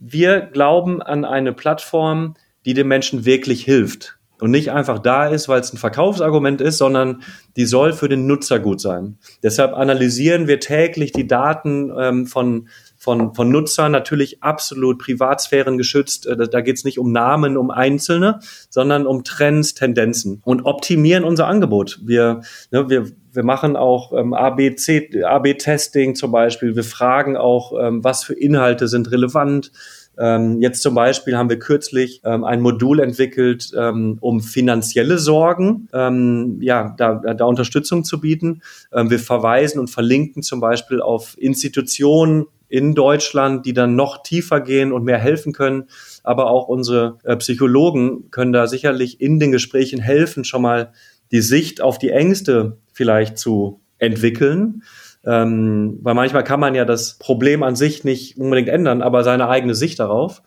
Wir 0.00 0.40
glauben 0.40 1.02
an 1.02 1.24
eine 1.24 1.52
Plattform, 1.52 2.34
die 2.66 2.74
den 2.74 2.88
Menschen 2.88 3.24
wirklich 3.24 3.64
hilft 3.64 4.18
und 4.40 4.50
nicht 4.50 4.72
einfach 4.72 4.98
da 4.98 5.26
ist, 5.26 5.48
weil 5.48 5.60
es 5.60 5.72
ein 5.72 5.78
Verkaufsargument 5.78 6.60
ist, 6.60 6.78
sondern 6.78 7.22
die 7.56 7.66
soll 7.66 7.92
für 7.92 8.08
den 8.08 8.26
Nutzer 8.26 8.58
gut 8.58 8.80
sein. 8.80 9.18
Deshalb 9.42 9.74
analysieren 9.74 10.48
wir 10.48 10.60
täglich 10.60 11.12
die 11.12 11.26
Daten 11.26 11.92
ähm, 11.96 12.26
von 12.26 12.68
von, 13.04 13.34
von 13.34 13.50
Nutzern 13.50 13.92
natürlich 13.92 14.42
absolut 14.42 14.98
Privatsphären 14.98 15.76
geschützt. 15.76 16.26
Äh, 16.26 16.48
da, 16.48 16.60
geht 16.62 16.76
es 16.76 16.84
nicht 16.84 16.98
um 16.98 17.12
Namen, 17.12 17.58
um 17.58 17.70
Einzelne, 17.70 18.40
sondern 18.70 19.06
um 19.06 19.24
Trends, 19.24 19.74
Tendenzen 19.74 20.40
und 20.44 20.64
optimieren 20.64 21.22
unser 21.22 21.46
Angebot. 21.46 22.00
Wir, 22.02 22.40
ne, 22.70 22.88
wir, 22.88 23.10
wir 23.30 23.44
machen 23.44 23.76
auch 23.76 24.12
ähm, 24.14 24.32
AB-Testing 24.32 26.14
zum 26.14 26.32
Beispiel. 26.32 26.76
Wir 26.76 26.84
fragen 26.84 27.36
auch, 27.36 27.78
ähm, 27.78 28.02
was 28.02 28.24
für 28.24 28.34
Inhalte 28.34 28.88
sind 28.88 29.10
relevant. 29.12 29.70
Ähm, 30.16 30.60
jetzt 30.60 30.80
zum 30.80 30.94
Beispiel 30.94 31.36
haben 31.36 31.50
wir 31.50 31.58
kürzlich 31.58 32.22
ähm, 32.24 32.44
ein 32.44 32.60
Modul 32.60 33.00
entwickelt, 33.00 33.72
ähm, 33.76 34.18
um 34.20 34.40
finanzielle 34.40 35.18
Sorgen, 35.18 35.88
ähm, 35.92 36.58
ja, 36.60 36.94
da, 36.96 37.14
da 37.16 37.44
Unterstützung 37.44 38.04
zu 38.04 38.20
bieten. 38.20 38.62
Ähm, 38.92 39.10
wir 39.10 39.18
verweisen 39.18 39.80
und 39.80 39.90
verlinken 39.90 40.42
zum 40.42 40.60
Beispiel 40.60 41.02
auf 41.02 41.36
Institutionen, 41.38 42.46
in 42.74 42.96
Deutschland, 42.96 43.66
die 43.66 43.72
dann 43.72 43.94
noch 43.94 44.24
tiefer 44.24 44.60
gehen 44.60 44.92
und 44.92 45.04
mehr 45.04 45.18
helfen 45.18 45.52
können. 45.52 45.84
Aber 46.24 46.50
auch 46.50 46.66
unsere 46.66 47.18
äh, 47.22 47.36
Psychologen 47.36 48.32
können 48.32 48.52
da 48.52 48.66
sicherlich 48.66 49.20
in 49.20 49.38
den 49.38 49.52
Gesprächen 49.52 50.00
helfen, 50.00 50.42
schon 50.42 50.62
mal 50.62 50.92
die 51.30 51.40
Sicht 51.40 51.80
auf 51.80 51.98
die 51.98 52.10
Ängste 52.10 52.78
vielleicht 52.92 53.38
zu 53.38 53.80
entwickeln. 53.98 54.82
Ähm, 55.24 56.00
weil 56.02 56.14
manchmal 56.14 56.42
kann 56.42 56.58
man 56.58 56.74
ja 56.74 56.84
das 56.84 57.16
Problem 57.18 57.62
an 57.62 57.76
sich 57.76 58.02
nicht 58.02 58.38
unbedingt 58.38 58.68
ändern, 58.68 59.02
aber 59.02 59.22
seine 59.22 59.48
eigene 59.48 59.76
Sicht 59.76 60.00
darauf. 60.00 60.42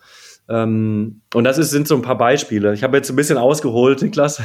Ähm, 0.50 1.20
und 1.34 1.44
das 1.44 1.58
ist, 1.58 1.70
sind 1.70 1.86
so 1.86 1.94
ein 1.94 2.00
paar 2.00 2.16
Beispiele. 2.16 2.72
Ich 2.72 2.82
habe 2.82 2.96
jetzt 2.96 3.10
ein 3.10 3.16
bisschen 3.16 3.36
ausgeholt, 3.36 4.00
Niklas. 4.00 4.40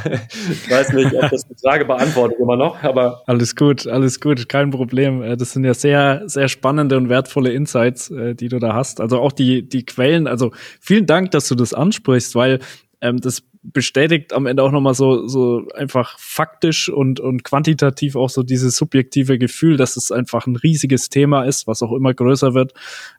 ich 0.52 0.70
weiß 0.70 0.92
nicht, 0.94 1.14
ob 1.14 1.30
das 1.30 1.48
die 1.48 1.56
Frage 1.56 1.86
beantwortet 1.86 2.40
immer 2.40 2.58
noch, 2.58 2.84
aber. 2.84 3.24
Alles 3.26 3.56
gut, 3.56 3.88
alles 3.88 4.20
gut, 4.20 4.50
kein 4.50 4.70
Problem. 4.70 5.22
Äh, 5.22 5.38
das 5.38 5.54
sind 5.54 5.64
ja 5.64 5.74
sehr, 5.74 6.24
sehr 6.26 6.50
spannende 6.50 6.98
und 6.98 7.08
wertvolle 7.08 7.54
Insights, 7.54 8.12
äh, 8.12 8.36
die 8.36 8.50
du 8.50 8.60
da 8.60 8.74
hast. 8.74 9.00
Also 9.00 9.20
auch 9.20 9.32
die, 9.32 9.68
die 9.68 9.86
Quellen. 9.86 10.28
Also 10.28 10.52
vielen 10.82 11.06
Dank, 11.06 11.32
dass 11.32 11.48
du 11.48 11.56
das 11.56 11.74
ansprichst, 11.74 12.36
weil 12.36 12.60
ähm, 13.00 13.22
das 13.22 13.44
bestätigt 13.64 14.34
am 14.34 14.46
Ende 14.46 14.62
auch 14.62 14.72
nochmal 14.72 14.94
so, 14.94 15.28
so 15.28 15.68
einfach 15.74 16.20
faktisch 16.20 16.90
und, 16.90 17.20
und 17.20 17.44
quantitativ 17.44 18.16
auch 18.16 18.30
so 18.30 18.44
dieses 18.44 18.76
subjektive 18.76 19.38
Gefühl, 19.38 19.78
dass 19.78 19.96
es 19.96 20.12
einfach 20.12 20.46
ein 20.48 20.58
riesiges 20.58 21.10
Thema 21.10 21.44
ist, 21.44 21.66
was 21.66 21.82
auch 21.82 21.94
immer 21.94 22.14
größer 22.14 22.54
wird, 22.54 22.74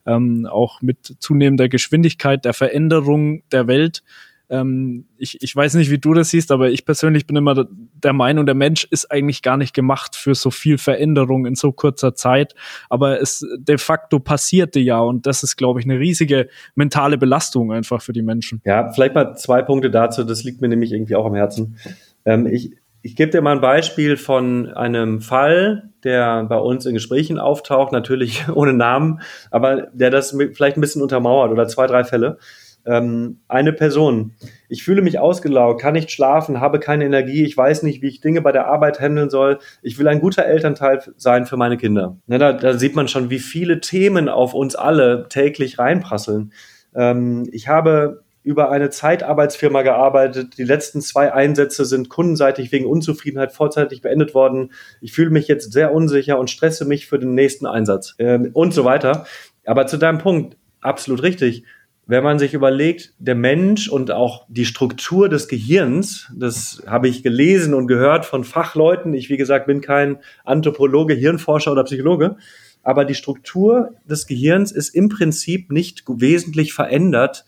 ähm, 0.07 0.47
auch 0.47 0.83
mit 0.83 1.17
zunehmender 1.19 1.69
Geschwindigkeit 1.69 2.45
der 2.45 2.53
Veränderung 2.53 3.43
der 3.51 3.67
Welt 3.67 4.03
ähm, 4.51 5.07
ich, 5.17 5.43
ich 5.43 5.57
weiß 5.57 5.75
nicht, 5.75 5.91
wie 5.91 5.99
du 5.99 6.13
das 6.13 6.31
siehst, 6.31 6.53
aber 6.53 6.71
ich 6.71 6.85
persönlich 6.85 7.27
bin 7.27 7.37
immer 7.37 7.67
der 7.95 8.13
Meinung, 8.13 8.45
der 8.47 8.55
Mensch 8.55 8.87
ist 8.91 9.11
eigentlich 9.11 9.43
gar 9.43 9.57
nicht 9.57 9.75
gemacht 9.75 10.17
für 10.17 10.35
so 10.35 10.51
viel 10.51 10.77
Veränderung 10.77 11.47
in 11.47 11.55
so 11.55 11.73
kurzer 11.73 12.15
Zeit. 12.15 12.55
Aber 12.91 13.21
es 13.21 13.47
de 13.57 13.79
facto 13.79 14.21
passierte 14.21 14.81
ja 14.81 15.01
und 15.01 15.27
das 15.27 15.43
ist, 15.43 15.57
glaube 15.57 15.81
ich, 15.81 15.87
eine 15.87 15.99
riesige 15.99 16.49
mentale 16.75 17.17
Belastung 17.17 17.73
einfach 17.73 18.03
für 18.03 18.13
die 18.13 18.23
Menschen. 18.23 18.61
Ja, 18.65 18.93
vielleicht 18.93 19.15
mal 19.15 19.35
zwei 19.37 19.63
Punkte 19.63 19.91
dazu. 19.91 20.25
Das 20.25 20.45
liegt 20.45 20.61
mir 20.61 20.69
nämlich 20.69 20.93
irgendwie 20.93 21.17
auch 21.17 21.27
am 21.27 21.35
Herzen. 21.35 21.79
Ähm, 22.27 22.47
ich, 22.47 22.73
ich 23.01 23.17
gebe 23.17 23.31
dir 23.31 23.41
mal 23.41 23.57
ein 23.57 23.61
Beispiel 23.61 24.17
von 24.17 24.69
einem 24.69 25.21
Fall, 25.21 25.91
der 26.05 26.45
bei 26.45 26.57
uns 26.59 26.85
in 26.87 26.95
Gesprächen 26.95 27.39
auftaucht, 27.39 27.93
natürlich 27.93 28.49
ohne 28.55 28.75
Namen, 28.75 29.21
aber 29.51 29.89
der 29.93 30.11
das 30.11 30.37
vielleicht 30.53 30.77
ein 30.77 30.83
bisschen 30.83 31.03
untermauert 31.03 31.51
oder 31.51 31.67
zwei, 31.67 31.87
drei 31.87 32.05
Fälle 32.05 32.39
ähm, 32.87 33.41
eine 33.49 33.73
Person. 33.73 34.33
Ich 34.69 34.85
fühle 34.85 35.03
mich 35.03 35.19
ausgelaugt, 35.19 35.81
kann 35.81 35.95
nicht 35.95 36.11
schlafen, 36.11 36.61
habe 36.61 36.81
keine 36.81 37.05
Energie, 37.05 37.45
ich 37.45 37.57
weiß 37.57 37.83
nicht, 37.83 38.03
wie 38.03 38.09
ich 38.09 38.21
Dinge 38.21 38.43
bei 38.43 38.53
der 38.53 38.67
Arbeit 38.67 39.01
handeln 39.01 39.31
soll. 39.31 39.59
Ich 39.83 39.99
will 39.99 40.09
ein 40.09 40.21
guter 40.21 40.45
Elternteil 40.45 41.03
sein 41.17 41.47
für 41.47 41.57
meine 41.57 41.77
Kinder. 41.77 42.17
Ne, 42.27 42.39
da, 42.39 42.53
da, 42.53 42.75
sieht 42.75 42.95
man 42.97 43.09
schon, 43.09 43.31
wie 43.31 43.39
viele 43.39 43.81
Themen 43.81 44.29
auf 44.29 44.55
uns 44.55 44.75
alle 44.75 45.27
täglich 45.29 45.79
reinprasseln. 45.79 46.53
Ähm, 46.95 47.49
ich 47.53 47.69
habe 47.69 48.25
über 48.43 48.71
eine 48.71 48.91
Zeitarbeitsfirma 48.91 49.81
gearbeitet. 49.81 50.59
Die 50.59 50.65
letzten 50.65 51.01
zwei 51.01 51.33
Einsätze 51.33 51.87
sind 51.87 52.11
kundenseitig 52.11 52.73
wegen 52.73 52.85
Unzufriedenheit 52.85 53.53
vorzeitig 53.53 54.03
beendet 54.03 54.35
worden. 54.35 54.73
Ich 55.01 55.13
fühle 55.13 55.31
mich 55.31 55.49
jetzt 55.49 55.73
sehr 55.73 55.95
unsicher 55.95 56.39
und 56.39 56.51
stresse 56.51 56.85
mich 56.85 57.07
für 57.07 57.19
den 57.19 57.35
nächsten 57.35 57.65
Einsatz 57.65 58.15
ähm, 58.19 58.51
und 58.53 58.75
so 58.75 58.85
weiter. 58.85 59.25
Aber 59.65 59.87
zu 59.87 59.97
deinem 59.97 60.19
Punkt, 60.19 60.59
absolut 60.83 61.23
richtig 61.23 61.65
wenn 62.07 62.23
man 62.23 62.39
sich 62.39 62.53
überlegt, 62.53 63.15
der 63.19 63.35
Mensch 63.35 63.89
und 63.89 64.11
auch 64.11 64.45
die 64.49 64.67
Struktur 64.67 65.29
des 65.29 65.49
Gehirns, 65.49 66.31
das 66.37 66.83
habe 66.87 67.09
ich 67.09 67.23
gelesen 67.23 67.73
und 67.73 67.87
gehört 67.87 68.27
von 68.27 68.45
Fachleuten. 68.45 69.15
Ich, 69.15 69.31
wie 69.31 69.39
gesagt, 69.39 69.67
bin 69.67 69.81
kein 69.81 70.19
Anthropologe, 70.45 71.15
Hirnforscher 71.15 71.73
oder 71.73 71.85
Psychologe. 71.85 72.37
Aber 72.83 73.07
die 73.07 73.15
Struktur 73.15 73.95
des 74.05 74.27
Gehirns 74.27 74.71
ist 74.71 74.91
im 74.91 75.09
Prinzip 75.09 75.73
nicht 75.73 76.05
wesentlich 76.07 76.75
verändert 76.75 77.47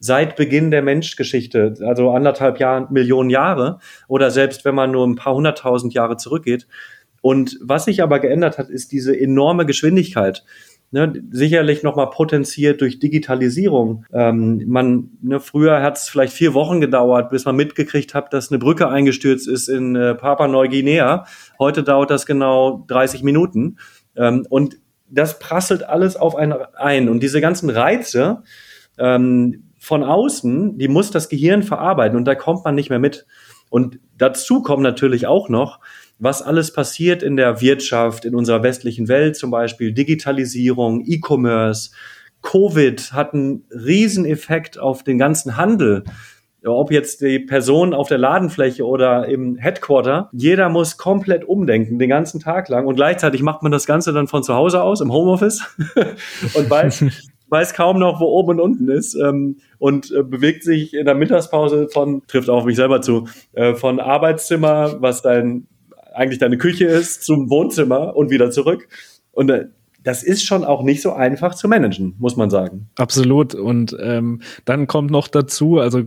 seit 0.00 0.36
Beginn 0.36 0.70
der 0.70 0.82
Menschgeschichte, 0.82 1.74
also 1.82 2.10
anderthalb 2.12 2.60
Jahr, 2.60 2.90
Millionen 2.90 3.30
Jahre 3.30 3.80
oder 4.06 4.30
selbst 4.30 4.64
wenn 4.64 4.74
man 4.74 4.92
nur 4.92 5.06
ein 5.06 5.16
paar 5.16 5.34
hunderttausend 5.34 5.92
Jahre 5.92 6.16
zurückgeht. 6.16 6.66
Und 7.20 7.58
was 7.60 7.84
sich 7.84 8.02
aber 8.02 8.20
geändert 8.20 8.58
hat, 8.58 8.70
ist 8.70 8.92
diese 8.92 9.18
enorme 9.18 9.66
Geschwindigkeit 9.66 10.44
ne, 10.90 11.12
sicherlich 11.30 11.82
nochmal 11.82 12.10
potenziert 12.10 12.80
durch 12.80 12.98
Digitalisierung. 12.98 14.04
Ähm, 14.12 14.64
man, 14.66 15.10
ne, 15.20 15.40
früher 15.40 15.82
hat 15.82 15.98
es 15.98 16.08
vielleicht 16.08 16.32
vier 16.32 16.54
Wochen 16.54 16.80
gedauert, 16.80 17.30
bis 17.30 17.44
man 17.44 17.56
mitgekriegt 17.56 18.14
hat, 18.14 18.32
dass 18.32 18.50
eine 18.50 18.58
Brücke 18.58 18.88
eingestürzt 18.88 19.48
ist 19.48 19.68
in 19.68 19.96
äh, 19.96 20.14
Papua-Neuguinea. 20.14 21.26
Heute 21.58 21.82
dauert 21.82 22.10
das 22.10 22.26
genau 22.26 22.84
30 22.88 23.22
Minuten. 23.22 23.78
Ähm, 24.16 24.46
und 24.48 24.78
das 25.10 25.38
prasselt 25.38 25.82
alles 25.82 26.16
auf 26.16 26.36
einen 26.36 26.54
ein. 26.74 27.08
Und 27.08 27.22
diese 27.22 27.40
ganzen 27.40 27.70
Reize 27.70 28.42
ähm, 28.98 29.64
von 29.78 30.02
außen, 30.02 30.78
die 30.78 30.88
muss 30.88 31.10
das 31.10 31.28
Gehirn 31.28 31.62
verarbeiten 31.62 32.16
und 32.16 32.24
da 32.24 32.34
kommt 32.34 32.64
man 32.64 32.74
nicht 32.74 32.90
mehr 32.90 32.98
mit. 32.98 33.26
Und 33.70 34.00
dazu 34.16 34.62
kommen 34.62 34.82
natürlich 34.82 35.26
auch 35.26 35.48
noch, 35.48 35.80
was 36.18 36.42
alles 36.42 36.72
passiert 36.72 37.22
in 37.22 37.36
der 37.36 37.60
Wirtschaft, 37.60 38.24
in 38.24 38.34
unserer 38.34 38.62
westlichen 38.62 39.08
Welt, 39.08 39.36
zum 39.36 39.50
Beispiel 39.50 39.92
Digitalisierung, 39.92 41.04
E-Commerce. 41.06 41.90
Covid 42.42 43.12
hat 43.12 43.34
einen 43.34 43.64
Rieseneffekt 43.70 44.78
auf 44.78 45.02
den 45.02 45.18
ganzen 45.18 45.56
Handel. 45.56 46.04
ob 46.64 46.90
jetzt 46.90 47.20
die 47.20 47.38
Person 47.38 47.94
auf 47.94 48.08
der 48.08 48.18
Ladenfläche 48.18 48.84
oder 48.84 49.26
im 49.26 49.56
Headquarter, 49.56 50.28
jeder 50.32 50.68
muss 50.68 50.98
komplett 50.98 51.44
umdenken, 51.44 51.98
den 51.98 52.10
ganzen 52.10 52.40
Tag 52.40 52.68
lang. 52.68 52.86
Und 52.86 52.96
gleichzeitig 52.96 53.42
macht 53.42 53.62
man 53.62 53.72
das 53.72 53.86
Ganze 53.86 54.12
dann 54.12 54.26
von 54.26 54.42
zu 54.42 54.54
Hause 54.54 54.82
aus, 54.82 55.00
im 55.00 55.12
Homeoffice 55.12 55.62
und 56.54 56.68
weiß, 56.68 57.04
weiß 57.48 57.74
kaum 57.74 57.98
noch, 57.98 58.20
wo 58.20 58.26
oben 58.26 58.50
und 58.50 58.60
unten 58.60 58.88
ist 58.88 59.14
ähm, 59.14 59.58
und 59.78 60.10
äh, 60.10 60.22
bewegt 60.22 60.64
sich 60.64 60.94
in 60.94 61.06
der 61.06 61.14
Mittagspause 61.14 61.88
von, 61.88 62.22
trifft 62.26 62.50
auch 62.50 62.58
auf 62.58 62.64
mich 62.64 62.76
selber 62.76 63.00
zu, 63.02 63.28
äh, 63.52 63.74
von 63.74 64.00
Arbeitszimmer, 64.00 65.00
was 65.00 65.22
dein 65.22 65.68
eigentlich 66.18 66.38
deine 66.38 66.58
Küche 66.58 66.86
ist, 66.86 67.22
zum 67.22 67.48
Wohnzimmer 67.48 68.16
und 68.16 68.30
wieder 68.30 68.50
zurück. 68.50 68.88
Und 69.32 69.50
äh, 69.50 69.66
das 70.04 70.22
ist 70.22 70.44
schon 70.44 70.64
auch 70.64 70.82
nicht 70.82 71.02
so 71.02 71.12
einfach 71.12 71.54
zu 71.54 71.66
managen, 71.66 72.14
muss 72.18 72.36
man 72.36 72.50
sagen. 72.50 72.88
Absolut. 72.96 73.54
Und 73.54 73.96
ähm, 74.00 74.42
dann 74.64 74.86
kommt 74.86 75.10
noch 75.10 75.26
dazu, 75.26 75.78
also 75.78 76.02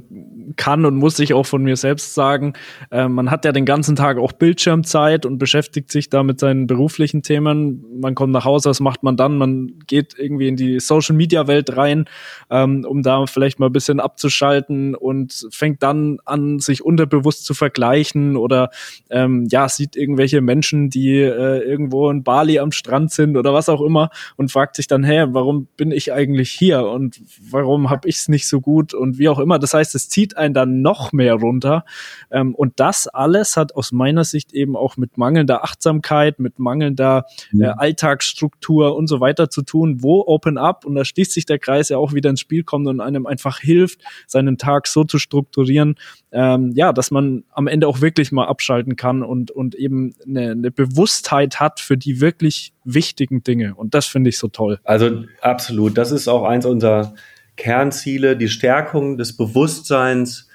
kann 0.56 0.86
und 0.86 0.96
muss 0.96 1.20
ich 1.20 1.34
auch 1.34 1.46
von 1.46 1.64
mir 1.64 1.76
selbst 1.76 2.14
sagen, 2.14 2.54
äh, 2.90 3.10
man 3.10 3.30
hat 3.30 3.44
ja 3.44 3.52
den 3.52 3.66
ganzen 3.66 3.98
Tag 3.98 4.18
auch 4.18 4.32
Bildschirmzeit 4.32 5.26
und 5.26 5.38
beschäftigt 5.38 5.92
sich 5.92 6.10
da 6.10 6.24
mit 6.24 6.40
seinen 6.40 6.68
beruflichen 6.68 7.22
Themen. 7.22 7.84
Man 8.00 8.16
kommt 8.16 8.32
nach 8.32 8.46
Hause, 8.46 8.70
was 8.70 8.80
macht 8.80 9.04
man 9.04 9.18
dann? 9.18 9.38
Man 9.38 9.74
geht 9.88 10.16
irgendwie 10.18 10.48
in 10.48 10.56
die 10.56 10.80
Social 10.80 11.16
Media 11.16 11.48
Welt 11.48 11.76
rein, 11.76 12.06
ähm, 12.50 12.86
um 12.88 13.04
da 13.04 13.26
vielleicht 13.26 13.60
mal 13.60 13.68
ein 13.68 13.74
bisschen 13.74 14.00
abzuschalten 14.00 14.96
und 14.96 15.48
fängt 15.52 15.84
dann 15.84 16.20
an, 16.24 16.60
sich 16.60 16.84
unterbewusst 16.84 17.46
zu 17.46 17.54
vergleichen 17.54 18.38
oder 18.38 18.70
ähm, 19.10 19.48
ja, 19.52 19.68
sieht 19.68 19.98
irgendwelche 19.98 20.40
Menschen, 20.40 20.90
die 20.90 21.18
äh, 21.18 21.60
irgendwo 21.60 22.10
in 22.10 22.24
Bali 22.24 22.58
am 22.58 22.72
Strand 22.72 23.12
sind 23.12 23.36
oder 23.36 23.54
was 23.54 23.68
auch 23.68 23.81
immer 23.86 24.02
immer 24.02 24.10
und 24.38 24.52
fragt 24.52 24.76
sich 24.76 24.88
dann, 24.88 25.04
hey, 25.04 25.26
warum 25.30 25.68
bin 25.78 25.92
ich 25.92 26.14
eigentlich 26.14 26.52
hier 26.52 26.86
und 26.86 27.22
warum 27.50 27.90
habe 27.90 28.08
ich 28.08 28.18
es 28.18 28.30
nicht 28.30 28.48
so 28.48 28.62
gut 28.62 28.94
und 28.94 29.18
wie 29.18 29.30
auch 29.30 29.40
immer. 29.40 29.60
Das 29.60 29.74
heißt, 29.74 29.96
es 29.96 30.10
zieht 30.10 30.38
einen 30.38 30.54
dann 30.54 30.82
noch 30.82 31.12
mehr 31.12 31.36
runter. 31.36 31.86
Ähm, 32.32 32.56
und 32.56 32.80
das 32.80 33.08
alles 33.08 33.58
hat 33.58 33.76
aus 33.76 33.92
meiner 33.92 34.24
Sicht 34.24 34.54
eben 34.54 34.76
auch 34.76 34.98
mit 34.98 35.18
mangelnder 35.18 35.64
Achtsamkeit, 35.64 36.40
mit 36.40 36.60
mangelnder 36.60 37.26
äh, 37.54 37.66
Alltagsstruktur 37.66 38.96
und 38.96 39.08
so 39.08 39.20
weiter 39.20 39.50
zu 39.50 39.62
tun, 39.62 40.02
wo 40.02 40.24
Open 40.26 40.58
Up, 40.58 40.86
und 40.86 40.96
da 40.96 41.06
schließt 41.06 41.34
sich 41.34 41.46
der 41.46 41.60
Kreis 41.60 41.90
ja 41.90 41.98
auch 41.98 42.14
wieder 42.14 42.30
ins 42.30 42.40
Spiel 42.40 42.64
kommt 42.64 42.88
und 42.88 43.02
einem 43.02 43.26
einfach 43.26 43.60
hilft, 43.60 44.02
seinen 44.28 44.58
Tag 44.58 44.88
so 44.88 45.04
zu 45.04 45.20
strukturieren, 45.20 45.96
ähm, 46.32 46.72
ja, 46.76 46.94
dass 46.94 47.12
man 47.12 47.44
am 47.52 47.68
Ende 47.68 47.88
auch 47.88 48.02
wirklich 48.02 48.32
mal 48.32 48.48
abschalten 48.48 48.96
kann 48.96 49.24
und, 49.24 49.52
und 49.52 49.76
eben 49.76 50.14
eine, 50.26 50.52
eine 50.52 50.72
Bewusstheit 50.72 51.60
hat 51.60 51.80
für 51.80 51.98
die 51.98 52.22
wirklich 52.22 52.74
wichtigen 52.84 53.44
Dinge. 53.44 53.71
Und 53.74 53.94
das 53.94 54.06
finde 54.06 54.30
ich 54.30 54.38
so 54.38 54.48
toll. 54.48 54.80
Also 54.84 55.24
absolut. 55.42 55.98
Das 55.98 56.12
ist 56.12 56.28
auch 56.28 56.44
eins 56.44 56.66
unserer 56.66 57.14
Kernziele, 57.58 58.38
die 58.38 58.48
Stärkung 58.48 59.18
des 59.18 59.36
Bewusstseins, 59.38 60.50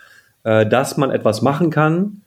äh, 0.44 0.66
dass 0.66 0.96
man 0.96 1.10
etwas 1.10 1.42
machen 1.42 1.70
kann. 1.70 2.22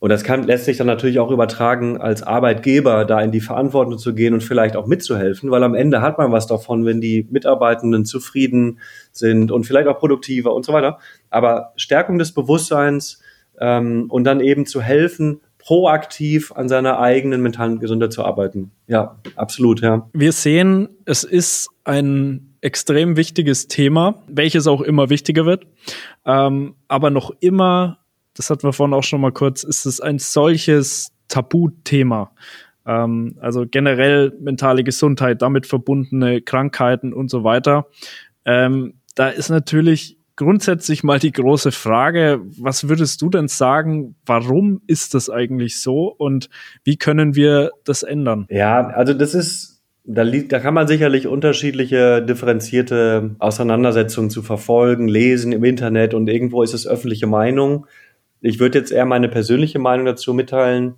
Und 0.00 0.10
das 0.10 0.22
kann, 0.22 0.44
lässt 0.44 0.66
sich 0.66 0.76
dann 0.76 0.86
natürlich 0.86 1.18
auch 1.18 1.30
übertragen, 1.30 2.00
als 2.00 2.22
Arbeitgeber 2.22 3.04
da 3.04 3.20
in 3.20 3.32
die 3.32 3.40
Verantwortung 3.40 3.98
zu 3.98 4.14
gehen 4.14 4.32
und 4.32 4.44
vielleicht 4.44 4.76
auch 4.76 4.86
mitzuhelfen, 4.86 5.50
weil 5.50 5.64
am 5.64 5.74
Ende 5.74 6.02
hat 6.02 6.18
man 6.18 6.30
was 6.30 6.46
davon, 6.46 6.84
wenn 6.84 7.00
die 7.00 7.26
Mitarbeitenden 7.30 8.04
zufrieden 8.04 8.78
sind 9.10 9.50
und 9.50 9.64
vielleicht 9.64 9.88
auch 9.88 9.98
produktiver 9.98 10.54
und 10.54 10.64
so 10.64 10.72
weiter. 10.72 10.98
Aber 11.30 11.72
Stärkung 11.76 12.18
des 12.18 12.32
Bewusstseins 12.32 13.20
ähm, 13.60 14.06
und 14.08 14.22
dann 14.22 14.40
eben 14.40 14.66
zu 14.66 14.80
helfen, 14.80 15.40
proaktiv 15.68 16.50
an 16.52 16.66
seiner 16.66 16.98
eigenen 16.98 17.42
mentalen 17.42 17.78
Gesundheit 17.78 18.10
zu 18.10 18.24
arbeiten. 18.24 18.70
Ja, 18.86 19.18
absolut, 19.36 19.82
ja. 19.82 20.08
Wir 20.14 20.32
sehen, 20.32 20.88
es 21.04 21.24
ist 21.24 21.68
ein 21.84 22.54
extrem 22.62 23.18
wichtiges 23.18 23.68
Thema, 23.68 24.22
welches 24.28 24.66
auch 24.66 24.80
immer 24.80 25.10
wichtiger 25.10 25.44
wird, 25.44 25.66
ähm, 26.24 26.74
aber 26.88 27.10
noch 27.10 27.32
immer, 27.40 27.98
das 28.32 28.48
hatten 28.48 28.62
wir 28.62 28.72
vorhin 28.72 28.94
auch 28.94 29.02
schon 29.02 29.20
mal 29.20 29.30
kurz, 29.30 29.62
ist 29.62 29.84
es 29.84 30.00
ein 30.00 30.18
solches 30.18 31.12
Tabuthema. 31.28 32.30
Ähm, 32.86 33.36
also 33.38 33.66
generell 33.70 34.32
mentale 34.40 34.84
Gesundheit, 34.84 35.42
damit 35.42 35.66
verbundene 35.66 36.40
Krankheiten 36.40 37.12
und 37.12 37.28
so 37.28 37.44
weiter. 37.44 37.88
Ähm, 38.46 38.94
da 39.16 39.28
ist 39.28 39.50
natürlich 39.50 40.17
grundsätzlich 40.38 41.02
mal 41.02 41.18
die 41.18 41.32
große 41.32 41.72
Frage, 41.72 42.40
was 42.58 42.88
würdest 42.88 43.20
du 43.20 43.28
denn 43.28 43.48
sagen, 43.48 44.14
warum 44.24 44.80
ist 44.86 45.14
das 45.14 45.28
eigentlich 45.28 45.80
so 45.80 46.14
und 46.16 46.48
wie 46.84 46.96
können 46.96 47.34
wir 47.34 47.72
das 47.84 48.04
ändern? 48.04 48.46
Ja, 48.48 48.86
also 48.86 49.14
das 49.14 49.34
ist, 49.34 49.82
da, 50.04 50.22
liegt, 50.22 50.52
da 50.52 50.60
kann 50.60 50.74
man 50.74 50.86
sicherlich 50.86 51.26
unterschiedliche 51.26 52.22
differenzierte 52.22 53.34
Auseinandersetzungen 53.40 54.30
zu 54.30 54.42
verfolgen, 54.42 55.08
lesen 55.08 55.50
im 55.50 55.64
Internet 55.64 56.14
und 56.14 56.28
irgendwo 56.28 56.62
ist 56.62 56.72
es 56.72 56.86
öffentliche 56.86 57.26
Meinung. 57.26 57.86
Ich 58.40 58.60
würde 58.60 58.78
jetzt 58.78 58.92
eher 58.92 59.06
meine 59.06 59.28
persönliche 59.28 59.80
Meinung 59.80 60.06
dazu 60.06 60.34
mitteilen. 60.34 60.94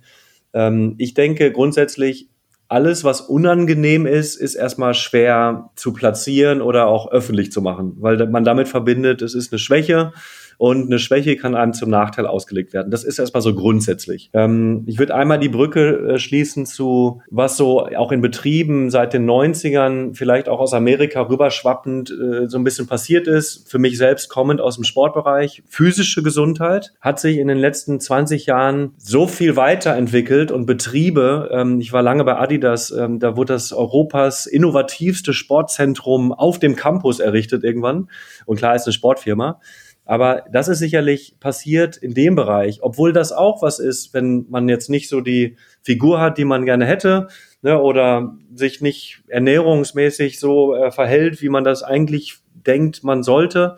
Ähm, 0.53 0.93
ich 0.99 1.15
denke 1.15 1.51
grundsätzlich, 1.51 2.29
alles, 2.71 3.03
was 3.03 3.19
unangenehm 3.19 4.05
ist, 4.05 4.37
ist 4.37 4.55
erstmal 4.55 4.93
schwer 4.93 5.69
zu 5.75 5.91
platzieren 5.91 6.61
oder 6.61 6.87
auch 6.87 7.11
öffentlich 7.11 7.51
zu 7.51 7.61
machen, 7.61 7.97
weil 7.99 8.25
man 8.27 8.45
damit 8.45 8.69
verbindet, 8.69 9.21
es 9.21 9.35
ist 9.35 9.51
eine 9.51 9.59
Schwäche 9.59 10.13
und 10.61 10.85
eine 10.85 10.99
Schwäche 10.99 11.37
kann 11.37 11.55
einem 11.55 11.73
zum 11.73 11.89
Nachteil 11.89 12.27
ausgelegt 12.27 12.71
werden. 12.71 12.91
Das 12.91 13.03
ist 13.03 13.17
erstmal 13.17 13.41
so 13.41 13.55
grundsätzlich. 13.55 14.29
Ähm, 14.31 14.83
ich 14.85 14.99
würde 14.99 15.15
einmal 15.15 15.39
die 15.39 15.49
Brücke 15.49 16.11
äh, 16.13 16.19
schließen 16.19 16.67
zu, 16.67 17.23
was 17.31 17.57
so 17.57 17.87
auch 17.87 18.11
in 18.11 18.21
Betrieben 18.21 18.91
seit 18.91 19.13
den 19.13 19.27
90ern, 19.27 20.13
vielleicht 20.13 20.47
auch 20.47 20.59
aus 20.59 20.75
Amerika 20.75 21.21
rüberschwappend 21.21 22.11
äh, 22.11 22.47
so 22.47 22.59
ein 22.59 22.63
bisschen 22.63 22.85
passiert 22.85 23.25
ist. 23.25 23.71
Für 23.71 23.79
mich 23.79 23.97
selbst 23.97 24.29
kommend 24.29 24.61
aus 24.61 24.75
dem 24.75 24.83
Sportbereich. 24.83 25.63
Physische 25.67 26.21
Gesundheit 26.21 26.93
hat 27.01 27.19
sich 27.19 27.37
in 27.39 27.47
den 27.47 27.57
letzten 27.57 27.99
20 27.99 28.45
Jahren 28.45 28.93
so 28.99 29.25
viel 29.25 29.55
weiterentwickelt 29.55 30.51
und 30.51 30.67
Betriebe, 30.67 31.49
ähm, 31.51 31.79
ich 31.79 31.91
war 31.91 32.03
lange 32.03 32.23
bei 32.23 32.37
Adidas, 32.37 32.91
ähm, 32.91 33.17
da 33.17 33.35
wurde 33.35 33.53
das 33.53 33.73
Europas 33.73 34.45
innovativste 34.45 35.33
Sportzentrum 35.33 36.31
auf 36.31 36.59
dem 36.59 36.75
Campus 36.75 37.19
errichtet 37.19 37.63
irgendwann. 37.63 38.09
Und 38.45 38.57
klar 38.57 38.75
ist 38.75 38.85
eine 38.85 38.93
Sportfirma. 38.93 39.59
Aber 40.05 40.43
das 40.51 40.67
ist 40.67 40.79
sicherlich 40.79 41.35
passiert 41.39 41.95
in 41.97 42.13
dem 42.13 42.35
Bereich, 42.35 42.79
obwohl 42.81 43.13
das 43.13 43.31
auch 43.31 43.61
was 43.61 43.79
ist, 43.79 44.13
wenn 44.13 44.45
man 44.49 44.67
jetzt 44.67 44.89
nicht 44.89 45.07
so 45.09 45.21
die 45.21 45.57
Figur 45.81 46.19
hat, 46.19 46.37
die 46.37 46.45
man 46.45 46.65
gerne 46.65 46.85
hätte, 46.85 47.27
ne, 47.61 47.79
oder 47.79 48.35
sich 48.53 48.81
nicht 48.81 49.23
ernährungsmäßig 49.27 50.39
so 50.39 50.75
äh, 50.75 50.91
verhält, 50.91 51.41
wie 51.41 51.49
man 51.49 51.63
das 51.63 51.83
eigentlich 51.83 52.39
denkt, 52.53 53.03
man 53.03 53.23
sollte, 53.23 53.75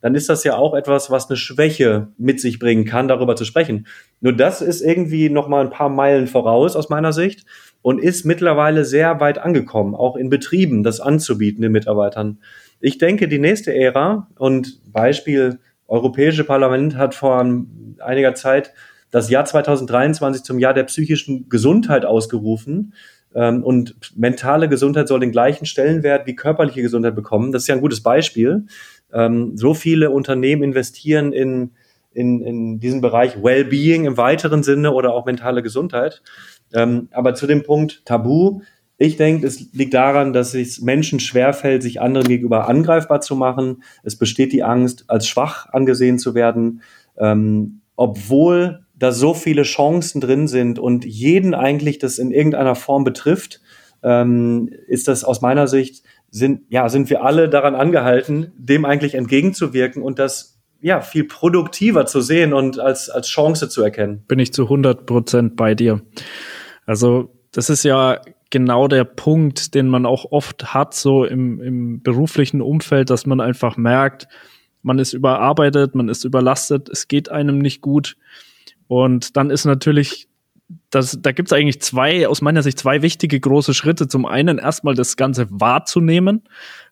dann 0.00 0.14
ist 0.14 0.28
das 0.28 0.44
ja 0.44 0.56
auch 0.56 0.74
etwas, 0.74 1.10
was 1.10 1.28
eine 1.28 1.36
Schwäche 1.36 2.08
mit 2.18 2.40
sich 2.40 2.58
bringen 2.58 2.84
kann, 2.84 3.08
darüber 3.08 3.34
zu 3.34 3.44
sprechen. 3.44 3.86
Nur 4.20 4.32
das 4.32 4.62
ist 4.62 4.80
irgendwie 4.80 5.30
noch 5.30 5.48
mal 5.48 5.64
ein 5.64 5.70
paar 5.70 5.88
Meilen 5.88 6.26
voraus 6.26 6.76
aus 6.76 6.88
meiner 6.88 7.12
Sicht 7.12 7.44
und 7.82 8.00
ist 8.00 8.24
mittlerweile 8.24 8.84
sehr 8.84 9.20
weit 9.20 9.38
angekommen, 9.38 9.94
auch 9.94 10.16
in 10.16 10.30
Betrieben 10.30 10.82
das 10.82 11.00
anzubieten 11.00 11.62
den 11.62 11.72
Mitarbeitern. 11.72 12.38
Ich 12.80 12.98
denke, 12.98 13.28
die 13.28 13.38
nächste 13.38 13.74
Ära 13.74 14.28
und 14.38 14.80
Beispiel 14.92 15.58
Europäische 15.88 16.44
Parlament 16.44 16.96
hat 16.96 17.14
vor 17.14 17.44
einiger 18.00 18.34
Zeit 18.34 18.72
das 19.10 19.30
Jahr 19.30 19.44
2023 19.44 20.42
zum 20.42 20.58
Jahr 20.58 20.74
der 20.74 20.84
psychischen 20.84 21.48
Gesundheit 21.48 22.04
ausgerufen. 22.04 22.92
Ähm, 23.34 23.62
und 23.62 23.96
mentale 24.16 24.68
Gesundheit 24.68 25.08
soll 25.08 25.20
den 25.20 25.32
gleichen 25.32 25.66
Stellenwert 25.66 26.26
wie 26.26 26.34
körperliche 26.34 26.82
Gesundheit 26.82 27.14
bekommen. 27.14 27.52
Das 27.52 27.62
ist 27.62 27.68
ja 27.68 27.74
ein 27.74 27.80
gutes 27.80 28.02
Beispiel. 28.02 28.66
Ähm, 29.12 29.56
so 29.56 29.74
viele 29.74 30.10
Unternehmen 30.10 30.62
investieren 30.62 31.32
in, 31.32 31.72
in, 32.12 32.40
in 32.42 32.80
diesen 32.80 33.00
Bereich 33.00 33.42
Wellbeing 33.42 34.06
im 34.06 34.16
weiteren 34.16 34.62
Sinne 34.62 34.92
oder 34.92 35.14
auch 35.14 35.26
mentale 35.26 35.62
Gesundheit. 35.62 36.22
Ähm, 36.72 37.08
aber 37.12 37.34
zu 37.34 37.46
dem 37.46 37.62
Punkt 37.62 38.04
Tabu, 38.04 38.62
ich 38.98 39.16
denke, 39.16 39.46
es 39.46 39.72
liegt 39.72 39.94
daran, 39.94 40.32
dass 40.32 40.54
es 40.54 40.80
Menschen 40.80 41.20
schwerfällt, 41.20 41.82
sich 41.82 42.00
anderen 42.00 42.28
gegenüber 42.28 42.68
angreifbar 42.68 43.20
zu 43.20 43.36
machen. 43.36 43.82
Es 44.02 44.16
besteht 44.16 44.52
die 44.52 44.62
Angst, 44.62 45.04
als 45.08 45.26
schwach 45.26 45.68
angesehen 45.70 46.18
zu 46.18 46.34
werden, 46.34 46.80
ähm, 47.18 47.82
obwohl 47.94 48.86
da 48.94 49.12
so 49.12 49.34
viele 49.34 49.62
Chancen 49.62 50.20
drin 50.20 50.48
sind 50.48 50.78
und 50.78 51.04
jeden 51.04 51.54
eigentlich 51.54 51.98
das 51.98 52.18
in 52.18 52.30
irgendeiner 52.30 52.74
Form 52.74 53.04
betrifft, 53.04 53.60
ähm, 54.02 54.70
ist 54.86 55.08
das 55.08 55.24
aus 55.24 55.42
meiner 55.42 55.66
Sicht 55.68 56.02
sind 56.30 56.62
ja 56.68 56.88
sind 56.88 57.08
wir 57.08 57.22
alle 57.22 57.48
daran 57.48 57.74
angehalten, 57.74 58.52
dem 58.56 58.84
eigentlich 58.84 59.14
entgegenzuwirken 59.14 60.02
und 60.02 60.18
das 60.18 60.58
ja 60.80 61.00
viel 61.00 61.24
produktiver 61.24 62.06
zu 62.06 62.20
sehen 62.20 62.52
und 62.52 62.78
als 62.78 63.08
als 63.10 63.28
Chance 63.28 63.68
zu 63.68 63.82
erkennen. 63.82 64.24
Bin 64.28 64.38
ich 64.38 64.52
zu 64.52 64.64
100 64.64 65.06
Prozent 65.06 65.56
bei 65.56 65.74
dir. 65.74 66.02
Also 66.84 67.32
das 67.52 67.70
ist 67.70 67.84
ja 67.84 68.20
genau 68.50 68.88
der 68.88 69.04
Punkt, 69.04 69.74
den 69.74 69.88
man 69.88 70.06
auch 70.06 70.26
oft 70.30 70.74
hat, 70.74 70.94
so 70.94 71.24
im, 71.24 71.60
im 71.60 72.02
beruflichen 72.02 72.60
Umfeld, 72.60 73.10
dass 73.10 73.26
man 73.26 73.40
einfach 73.40 73.76
merkt, 73.76 74.28
man 74.82 74.98
ist 74.98 75.12
überarbeitet, 75.12 75.94
man 75.94 76.08
ist 76.08 76.24
überlastet, 76.24 76.88
es 76.88 77.08
geht 77.08 77.28
einem 77.28 77.58
nicht 77.58 77.80
gut. 77.80 78.16
Und 78.86 79.36
dann 79.36 79.50
ist 79.50 79.64
natürlich, 79.64 80.28
das, 80.90 81.18
da 81.20 81.32
gibt 81.32 81.48
es 81.48 81.52
eigentlich 81.52 81.80
zwei, 81.80 82.28
aus 82.28 82.40
meiner 82.40 82.62
Sicht, 82.62 82.78
zwei 82.78 83.02
wichtige 83.02 83.40
große 83.40 83.74
Schritte. 83.74 84.06
Zum 84.06 84.26
einen 84.26 84.58
erstmal 84.58 84.94
das 84.94 85.16
Ganze 85.16 85.48
wahrzunehmen, 85.50 86.44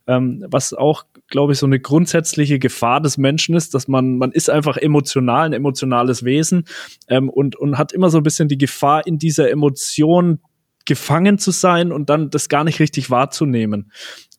ähm, 0.09 0.45
was 0.49 0.75
auch 0.75 1.05
glaube 1.29 1.53
ich, 1.53 1.59
so 1.59 1.67
eine 1.67 1.81
grundsätzliche 1.81 2.59
Gefahr 2.59 3.01
des 3.01 3.19
Menschen 3.19 3.55
ist, 3.55 3.75
dass 3.75 3.88
man, 3.88 4.19
man 4.19 4.33
ist 4.33 4.51
einfach 4.51 4.77
emotional, 4.77 5.47
ein 5.47 5.53
emotionales 5.53 6.25
Wesen 6.25 6.64
ähm, 7.09 7.29
und, 7.29 7.57
und 7.57 7.79
hat 7.79 7.93
immer 7.93 8.11
so 8.11 8.19
ein 8.19 8.23
bisschen 8.23 8.49
die 8.49 8.59
Gefahr, 8.59 9.07
in 9.07 9.19
dieser 9.19 9.51
Emotion 9.51 10.40
gefangen 10.85 11.38
zu 11.38 11.51
sein 11.51 11.92
und 11.92 12.11
dann 12.11 12.31
das 12.31 12.49
gar 12.49 12.64
nicht 12.64 12.81
richtig 12.81 13.11
wahrzunehmen. 13.11 13.90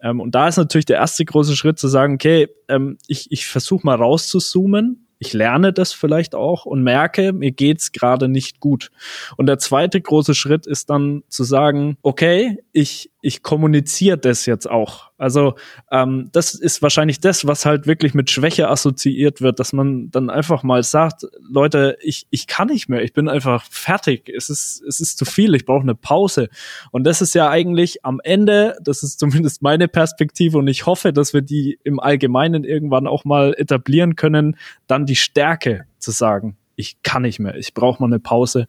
Ähm, 0.01 0.19
und 0.19 0.35
da 0.35 0.47
ist 0.47 0.57
natürlich 0.57 0.85
der 0.85 0.97
erste 0.97 1.25
große 1.25 1.55
Schritt 1.55 1.79
zu 1.79 1.87
sagen, 1.87 2.15
okay, 2.15 2.47
ähm, 2.67 2.97
ich, 3.07 3.31
ich 3.31 3.47
versuche 3.47 3.85
mal 3.85 3.95
rauszuzoomen 3.95 5.05
ich 5.17 5.33
lerne 5.33 5.73
das 5.73 5.93
vielleicht 5.93 6.35
auch 6.35 6.65
und 6.65 6.83
merke, 6.83 7.33
mir 7.33 7.51
geht's 7.51 7.91
gerade 7.91 8.27
nicht 8.27 8.59
gut. 8.59 8.91
Und 9.37 9.47
der 9.47 9.57
zweite 9.57 10.01
große 10.01 10.35
Schritt 10.35 10.67
ist 10.67 10.89
dann 10.89 11.23
zu 11.29 11.43
sagen, 11.43 11.97
okay, 12.01 12.59
ich, 12.71 13.11
ich 13.25 13.41
kommuniziere 13.41 14.19
das 14.19 14.45
jetzt 14.45 14.69
auch. 14.69 15.09
Also 15.17 15.55
ähm, 15.91 16.29
das 16.31 16.53
ist 16.53 16.83
wahrscheinlich 16.83 17.21
das, 17.21 17.47
was 17.47 17.65
halt 17.65 17.87
wirklich 17.87 18.13
mit 18.13 18.29
Schwäche 18.29 18.69
assoziiert 18.69 19.41
wird, 19.41 19.59
dass 19.59 19.73
man 19.73 20.11
dann 20.11 20.29
einfach 20.29 20.61
mal 20.61 20.83
sagt, 20.83 21.25
Leute, 21.39 21.97
ich, 22.01 22.27
ich 22.29 22.45
kann 22.45 22.67
nicht 22.67 22.87
mehr, 22.87 23.01
ich 23.01 23.13
bin 23.13 23.27
einfach 23.27 23.65
fertig, 23.71 24.29
es 24.29 24.51
ist, 24.51 24.79
es 24.83 24.99
ist 24.99 25.17
zu 25.17 25.25
viel, 25.25 25.55
ich 25.55 25.65
brauche 25.65 25.81
eine 25.81 25.95
Pause. 25.95 26.49
Und 26.91 27.03
das 27.03 27.19
ist 27.19 27.33
ja 27.33 27.49
eigentlich 27.49 28.05
am 28.05 28.21
Ende, 28.23 28.77
das 28.83 29.01
ist 29.01 29.17
zumindest 29.19 29.63
meine 29.63 29.87
Perspektive 29.87 30.59
und 30.59 30.67
ich 30.67 30.85
hoffe, 30.85 31.11
dass 31.11 31.33
wir 31.33 31.41
die 31.41 31.79
im 31.83 31.99
Allgemeinen 31.99 32.63
irgendwann 32.63 33.07
auch 33.07 33.25
mal 33.25 33.55
etablieren 33.57 34.15
können, 34.15 34.55
dann 34.85 35.07
die 35.07 35.15
Stärke 35.15 35.85
zu 35.97 36.11
sagen, 36.11 36.57
ich 36.75 37.01
kann 37.01 37.23
nicht 37.23 37.39
mehr, 37.39 37.55
ich 37.55 37.73
brauche 37.73 38.03
mal 38.03 38.07
eine 38.07 38.19
Pause, 38.19 38.67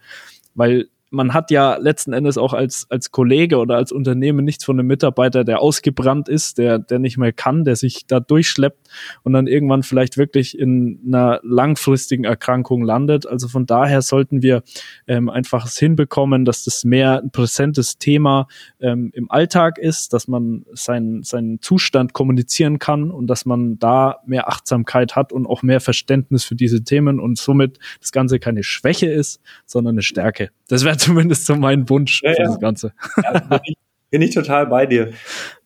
weil 0.54 0.88
man 1.10 1.34
hat 1.34 1.50
ja 1.50 1.76
letzten 1.76 2.12
Endes 2.12 2.36
auch 2.36 2.52
als, 2.52 2.86
als 2.90 3.10
Kollege 3.10 3.58
oder 3.58 3.76
als 3.76 3.92
Unternehmen 3.92 4.44
nichts 4.44 4.64
von 4.64 4.78
einem 4.78 4.88
Mitarbeiter, 4.88 5.44
der 5.44 5.60
ausgebrannt 5.60 6.28
ist, 6.28 6.58
der, 6.58 6.78
der 6.78 6.98
nicht 6.98 7.16
mehr 7.16 7.32
kann, 7.32 7.64
der 7.64 7.76
sich 7.76 8.06
da 8.06 8.20
durchschleppt 8.20 8.88
und 9.22 9.32
dann 9.32 9.46
irgendwann 9.46 9.82
vielleicht 9.82 10.16
wirklich 10.16 10.58
in 10.58 11.00
einer 11.06 11.40
langfristigen 11.42 12.24
Erkrankung 12.24 12.82
landet. 12.82 13.26
Also 13.26 13.48
von 13.48 13.66
daher 13.66 14.02
sollten 14.02 14.42
wir 14.42 14.62
ähm, 15.06 15.30
einfach 15.30 15.66
es 15.66 15.78
hinbekommen, 15.78 16.44
dass 16.44 16.64
das 16.64 16.84
mehr 16.84 17.22
ein 17.22 17.30
präsentes 17.30 17.98
Thema 17.98 18.48
ähm, 18.80 19.10
im 19.14 19.30
Alltag 19.30 19.78
ist, 19.78 20.12
dass 20.12 20.26
man 20.26 20.64
seinen, 20.72 21.22
seinen 21.22 21.60
Zustand 21.62 22.14
kommunizieren 22.14 22.78
kann 22.78 23.10
und 23.10 23.28
dass 23.28 23.46
man 23.46 23.78
da 23.78 24.18
mehr 24.26 24.48
Achtsamkeit 24.48 25.14
hat 25.14 25.32
und 25.32 25.46
auch 25.46 25.62
mehr 25.62 25.80
Verständnis 25.80 26.44
für 26.44 26.56
diese 26.56 26.82
Themen 26.82 27.20
und 27.20 27.38
somit 27.38 27.78
das 28.00 28.10
Ganze 28.10 28.38
keine 28.40 28.64
Schwäche 28.64 29.06
ist, 29.06 29.40
sondern 29.66 29.94
eine 29.94 30.02
Stärke. 30.02 30.50
Das 30.68 30.84
wäre 30.84 30.95
zumindest 31.00 31.46
so 31.46 31.56
mein 31.56 31.88
Wunsch 31.88 32.22
ja, 32.22 32.34
für 32.34 32.42
das 32.42 32.60
Ganze. 32.60 32.92
Ja, 33.22 33.40
bin, 33.40 33.60
ich, 33.64 33.76
bin, 34.10 34.22
ich, 34.22 34.34
total 34.34 34.66
bei 34.66 34.86
dir. 34.86 35.12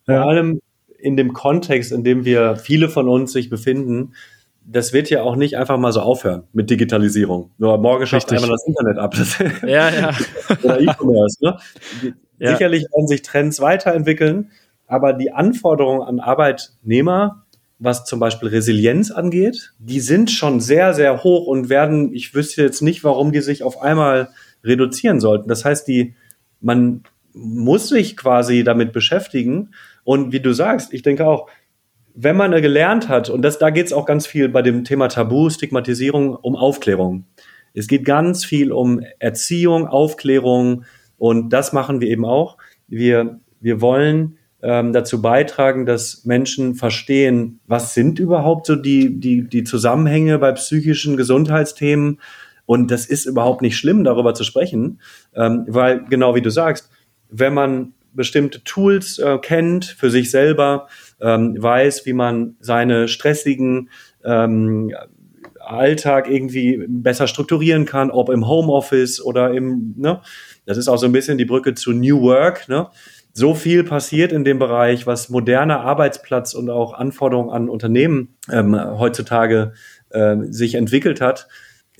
Vor 0.04 0.14
ja. 0.14 0.24
allem 0.24 0.60
in 0.98 1.16
dem 1.16 1.32
Kontext, 1.32 1.92
in 1.92 2.04
dem 2.04 2.24
wir 2.24 2.56
viele 2.56 2.88
von 2.88 3.08
uns 3.08 3.32
sich 3.32 3.50
befinden, 3.50 4.12
das 4.64 4.92
wird 4.92 5.10
ja 5.10 5.22
auch 5.22 5.36
nicht 5.36 5.56
einfach 5.56 5.78
mal 5.78 5.92
so 5.92 6.00
aufhören 6.00 6.44
mit 6.52 6.70
Digitalisierung. 6.70 7.50
Nur 7.58 7.78
morgen 7.78 8.06
schafft 8.06 8.32
einmal 8.32 8.50
das 8.50 8.64
Internet 8.66 8.98
ab. 8.98 9.14
ja, 9.66 9.90
ja. 9.90 10.10
Oder 10.62 10.80
E-Commerce. 10.80 11.38
Ne? 11.40 11.56
Ja. 12.38 12.52
Sicherlich 12.52 12.84
werden 12.92 13.08
sich 13.08 13.22
Trends 13.22 13.60
weiterentwickeln, 13.60 14.50
aber 14.86 15.12
die 15.12 15.32
Anforderungen 15.32 16.02
an 16.02 16.20
Arbeitnehmer, 16.20 17.44
was 17.78 18.04
zum 18.04 18.20
Beispiel 18.20 18.48
Resilienz 18.48 19.10
angeht, 19.10 19.72
die 19.78 20.00
sind 20.00 20.30
schon 20.30 20.60
sehr, 20.60 20.94
sehr 20.94 21.22
hoch 21.24 21.46
und 21.46 21.68
werden, 21.68 22.12
ich 22.14 22.34
wüsste 22.34 22.62
jetzt 22.62 22.82
nicht, 22.82 23.02
warum 23.04 23.32
die 23.32 23.40
sich 23.40 23.62
auf 23.62 23.80
einmal 23.80 24.28
reduzieren 24.64 25.20
sollten. 25.20 25.48
Das 25.48 25.64
heißt, 25.64 25.86
die, 25.88 26.14
man 26.60 27.02
muss 27.32 27.88
sich 27.88 28.16
quasi 28.16 28.64
damit 28.64 28.92
beschäftigen. 28.92 29.70
Und 30.04 30.32
wie 30.32 30.40
du 30.40 30.52
sagst, 30.52 30.92
ich 30.92 31.02
denke 31.02 31.26
auch, 31.26 31.48
wenn 32.14 32.36
man 32.36 32.50
gelernt 32.60 33.08
hat, 33.08 33.30
und 33.30 33.42
das, 33.42 33.58
da 33.58 33.70
geht 33.70 33.86
es 33.86 33.92
auch 33.92 34.04
ganz 34.04 34.26
viel 34.26 34.48
bei 34.48 34.62
dem 34.62 34.84
Thema 34.84 35.08
Tabu, 35.08 35.48
Stigmatisierung, 35.48 36.34
um 36.34 36.56
Aufklärung. 36.56 37.24
Es 37.72 37.86
geht 37.86 38.04
ganz 38.04 38.44
viel 38.44 38.72
um 38.72 39.00
Erziehung, 39.20 39.86
Aufklärung 39.86 40.84
und 41.18 41.50
das 41.50 41.72
machen 41.72 42.00
wir 42.00 42.08
eben 42.08 42.24
auch. 42.24 42.58
Wir, 42.88 43.38
wir 43.60 43.80
wollen 43.80 44.38
ähm, 44.62 44.92
dazu 44.92 45.22
beitragen, 45.22 45.86
dass 45.86 46.24
Menschen 46.24 46.74
verstehen, 46.74 47.60
was 47.66 47.94
sind 47.94 48.18
überhaupt 48.18 48.66
so 48.66 48.76
die, 48.76 49.20
die, 49.20 49.48
die 49.48 49.64
Zusammenhänge 49.64 50.38
bei 50.38 50.52
psychischen 50.52 51.16
Gesundheitsthemen, 51.16 52.20
und 52.70 52.92
das 52.92 53.04
ist 53.04 53.26
überhaupt 53.26 53.62
nicht 53.62 53.76
schlimm, 53.76 54.04
darüber 54.04 54.32
zu 54.32 54.44
sprechen, 54.44 55.00
ähm, 55.34 55.64
weil 55.66 56.04
genau 56.08 56.36
wie 56.36 56.40
du 56.40 56.50
sagst, 56.50 56.88
wenn 57.28 57.52
man 57.52 57.94
bestimmte 58.12 58.62
Tools 58.62 59.18
äh, 59.18 59.38
kennt 59.38 59.86
für 59.86 60.08
sich 60.08 60.30
selber, 60.30 60.86
ähm, 61.20 61.60
weiß, 61.60 62.06
wie 62.06 62.12
man 62.12 62.54
seine 62.60 63.08
stressigen 63.08 63.90
ähm, 64.24 64.94
Alltag 65.58 66.30
irgendwie 66.30 66.84
besser 66.86 67.26
strukturieren 67.26 67.86
kann, 67.86 68.12
ob 68.12 68.30
im 68.30 68.46
Homeoffice 68.46 69.20
oder 69.20 69.52
im, 69.52 69.94
ne? 69.96 70.20
Das 70.64 70.78
ist 70.78 70.86
auch 70.86 70.98
so 70.98 71.06
ein 71.06 71.12
bisschen 71.12 71.38
die 71.38 71.46
Brücke 71.46 71.74
zu 71.74 71.90
New 71.90 72.22
Work, 72.22 72.68
ne? 72.68 72.86
So 73.32 73.54
viel 73.54 73.82
passiert 73.82 74.30
in 74.30 74.44
dem 74.44 74.60
Bereich, 74.60 75.08
was 75.08 75.28
moderner 75.28 75.80
Arbeitsplatz 75.80 76.54
und 76.54 76.70
auch 76.70 76.92
Anforderungen 76.92 77.50
an 77.50 77.68
Unternehmen 77.68 78.36
ähm, 78.48 78.76
heutzutage 78.76 79.72
äh, 80.10 80.36
sich 80.50 80.76
entwickelt 80.76 81.20
hat 81.20 81.48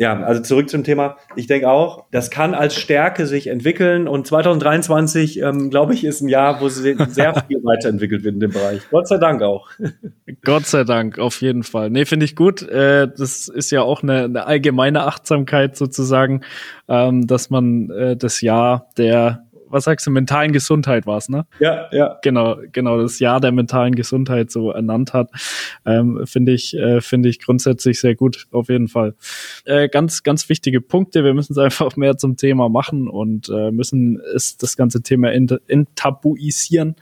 ja, 0.01 0.19
also 0.23 0.41
zurück 0.41 0.71
zum 0.71 0.83
Thema. 0.83 1.19
Ich 1.37 1.47
denke 1.47 1.69
auch, 1.69 2.07
das 2.11 2.31
kann 2.31 2.55
als 2.55 2.75
Stärke 2.75 3.27
sich 3.27 3.49
entwickeln 3.49 4.09
und 4.09 4.27
2023, 4.27 5.43
ähm, 5.43 5.69
glaube 5.69 5.93
ich, 5.93 6.05
ist 6.05 6.23
ein 6.23 6.29
Jahr, 6.31 6.63
wo 6.63 6.71
sehr 6.71 6.95
viel 6.95 7.05
weiterentwickelt 7.63 8.25
wird 8.25 8.33
in 8.33 8.41
dem 8.41 8.51
Bereich. 8.51 8.81
Gott 8.91 9.09
sei 9.09 9.19
Dank 9.19 9.43
auch. 9.43 9.69
Gott 10.43 10.65
sei 10.65 10.85
Dank, 10.85 11.19
auf 11.19 11.43
jeden 11.43 11.65
Fall. 11.65 11.91
Nee, 11.91 12.07
finde 12.07 12.25
ich 12.25 12.35
gut. 12.35 12.63
Äh, 12.63 13.09
das 13.15 13.49
ist 13.49 13.71
ja 13.73 13.83
auch 13.83 14.03
eine, 14.03 14.25
eine 14.25 14.47
allgemeine 14.47 15.05
Achtsamkeit 15.05 15.77
sozusagen, 15.77 16.41
ähm, 16.89 17.27
dass 17.27 17.51
man 17.51 17.91
äh, 17.91 18.17
das 18.17 18.41
Jahr 18.41 18.89
der 18.97 19.50
was 19.71 19.85
sagst 19.85 20.07
du, 20.07 20.11
mentalen 20.11 20.53
Gesundheit 20.53 21.07
war 21.07 21.19
es, 21.19 21.29
ne? 21.29 21.47
Ja, 21.59 21.89
ja. 21.93 22.19
Genau, 22.23 22.59
genau, 22.73 23.01
das 23.01 23.19
Jahr 23.19 23.41
der 23.41 23.53
mentalen 23.53 23.95
Gesundheit 23.95 24.51
so 24.51 24.71
ernannt 24.71 25.13
hat, 25.13 25.31
ähm, 25.87 26.21
finde 26.27 26.53
ich, 26.53 26.77
äh, 26.77 27.01
finde 27.01 27.29
ich 27.29 27.41
grundsätzlich 27.41 28.01
sehr 28.01 28.15
gut, 28.15 28.47
auf 28.51 28.69
jeden 28.69 28.89
Fall. 28.89 29.15
Äh, 29.65 29.89
ganz, 29.89 30.23
ganz 30.23 30.49
wichtige 30.49 30.81
Punkte. 30.81 31.25
Wir 31.25 31.35
müssen 31.35 31.53
es 31.53 31.59
einfach 31.59 31.97
mehr 31.97 32.17
zum 32.17 32.37
Thema 32.37 32.69
machen 32.69 33.09
und 33.09 33.49
äh, 33.49 33.71
müssen 33.71 34.21
es 34.35 34.57
das 34.57 34.77
ganze 34.77 35.03
Thema 35.03 35.33
enttabuisieren. 35.33 36.97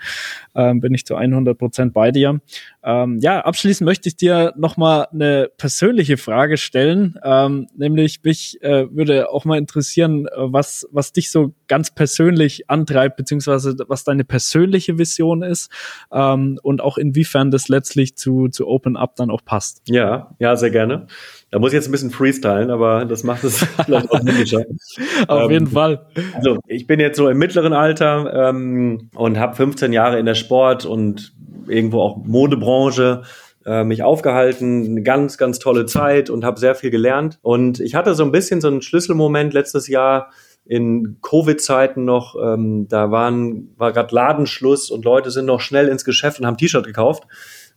Ähm, 0.55 0.81
bin 0.81 0.95
ich 0.95 1.07
zu 1.07 1.17
100 1.17 1.57
Prozent 1.59 1.95
bei 1.95 2.11
dir. 2.11 2.41
Ähm, 2.89 3.19
ja, 3.21 3.41
abschließend 3.41 3.85
möchte 3.85 4.09
ich 4.09 4.17
dir 4.17 4.55
noch 4.57 4.79
mal 4.79 5.09
eine 5.13 5.51
persönliche 5.59 6.17
Frage 6.17 6.57
stellen, 6.57 7.21
ähm, 7.23 7.67
nämlich 7.77 8.21
mich 8.25 8.63
äh, 8.63 8.87
würde 8.91 9.29
auch 9.31 9.45
mal 9.45 9.59
interessieren, 9.59 10.25
äh, 10.25 10.31
was 10.37 10.89
was 10.91 11.13
dich 11.13 11.31
so 11.31 11.53
ganz 11.67 11.95
persönlich 11.95 12.71
antreibt, 12.71 13.19
beziehungsweise 13.19 13.77
was 13.89 14.05
deine 14.05 14.25
persönliche 14.25 14.97
Vision 14.97 15.43
ist 15.43 15.71
ähm, 16.11 16.59
und 16.63 16.81
auch 16.81 16.97
inwiefern 16.97 17.51
das 17.51 17.69
letztlich 17.69 18.17
zu 18.17 18.49
zu 18.49 18.67
Open 18.67 18.97
Up 18.97 19.17
dann 19.17 19.31
auch 19.31 19.45
passt. 19.45 19.83
Ja, 19.87 20.35
ja, 20.39 20.57
sehr 20.57 20.71
gerne. 20.71 21.09
Da 21.51 21.59
muss 21.59 21.71
ich 21.71 21.77
jetzt 21.77 21.89
ein 21.89 21.93
bisschen 21.93 22.11
freestylen, 22.11 22.71
aber 22.71 23.05
das 23.07 23.25
macht 23.25 23.45
es 23.45 23.59
vielleicht 23.85 24.11
auch 24.11 24.23
möglicher. 24.23 24.65
Auf 25.29 25.45
ähm, 25.45 25.51
jeden 25.51 25.67
Fall. 25.69 26.07
Also 26.35 26.59
ich 26.67 26.87
bin 26.87 27.01
jetzt 27.01 27.17
so 27.17 27.29
im 27.29 27.39
mittleren 27.39 27.73
Alter 27.73 28.51
ähm, 28.51 29.11
und 29.15 29.39
habe 29.39 29.57
15 29.57 29.93
Jahre 29.93 30.19
in 30.19 30.27
der 30.27 30.35
Sport 30.35 30.85
und 30.85 31.33
irgendwo 31.67 32.01
auch 32.01 32.17
Modebranche 32.25 33.23
äh, 33.65 33.85
mich 33.85 34.03
aufgehalten, 34.03 34.87
eine 34.87 35.03
ganz, 35.03 35.39
ganz 35.39 35.59
tolle 35.59 35.87
Zeit 35.87 36.31
und 36.31 36.45
habe 36.45 36.61
sehr 36.61 36.75
viel 36.75 36.91
gelernt. 36.91 37.39
Und 37.43 37.81
ich 37.81 37.95
hatte 37.95 38.15
so 38.15 38.25
ein 38.25 38.33
bisschen 38.33 38.61
so 38.61 38.69
einen 38.69 38.83
Schlüsselmoment 38.83 39.55
letztes 39.55 39.89
Jahr 39.89 40.31
in 40.65 41.19
Covid-Zeiten 41.23 42.05
noch. 42.05 42.37
Ähm, 42.43 42.89
da 42.89 43.11
waren, 43.11 43.71
war 43.77 43.93
gerade 43.93 44.15
Ladenschluss 44.15 44.91
und 44.91 45.05
Leute 45.05 45.31
sind 45.31 45.47
noch 45.47 45.61
schnell 45.61 45.89
ins 45.89 46.05
Geschäft 46.05 46.41
und 46.41 46.47
haben 46.47 46.59
T-Shirt 46.59 46.85
gekauft. 46.87 47.25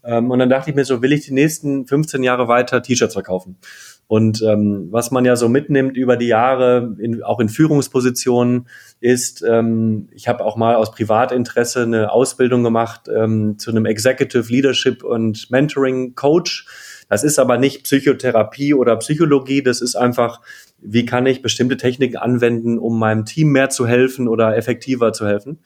Ähm, 0.04 0.32
und 0.32 0.40
dann 0.40 0.50
dachte 0.50 0.70
ich 0.70 0.76
mir 0.76 0.86
so, 0.86 1.02
will 1.02 1.14
ich 1.14 1.26
die 1.26 1.34
nächsten 1.34 1.88
15 1.88 2.24
Jahre 2.24 2.48
weiter 2.48 2.82
T-Shirts 2.82 3.14
verkaufen? 3.14 3.58
Und 4.08 4.42
ähm, 4.42 4.90
was 4.92 5.12
man 5.12 5.24
ja 5.24 5.38
so 5.38 5.48
mitnimmt 5.48 5.96
über 5.96 6.18
die 6.18 6.28
Jahre, 6.28 6.98
in, 7.00 7.24
auch 7.24 7.40
in 7.40 7.48
Führungspositionen, 7.48 8.68
ist, 9.00 9.42
ähm, 9.48 10.10
ich 10.12 10.28
habe 10.28 10.44
auch 10.44 10.58
mal 10.58 10.76
aus 10.76 10.92
Privatinteresse 10.92 11.84
eine 11.84 12.12
Ausbildung 12.12 12.62
gemacht 12.62 13.04
ähm, 13.08 13.58
zu 13.58 13.72
einem 13.72 13.86
Executive 13.86 14.52
Leadership 14.52 15.04
und 15.04 15.50
Mentoring 15.50 16.14
Coach. 16.16 16.66
Das 17.08 17.24
ist 17.24 17.40
aber 17.40 17.58
nicht 17.58 17.84
Psychotherapie 17.84 18.74
oder 18.74 18.98
Psychologie, 18.98 19.64
das 19.64 19.82
ist 19.82 19.96
einfach, 19.96 20.42
wie 20.82 21.06
kann 21.06 21.26
ich 21.26 21.42
bestimmte 21.42 21.78
Techniken 21.78 22.18
anwenden, 22.18 22.80
um 22.80 23.00
meinem 23.00 23.24
Team 23.26 23.54
mehr 23.54 23.70
zu 23.70 23.88
helfen 23.88 24.28
oder 24.28 24.58
effektiver 24.58 25.14
zu 25.14 25.26
helfen. 25.26 25.60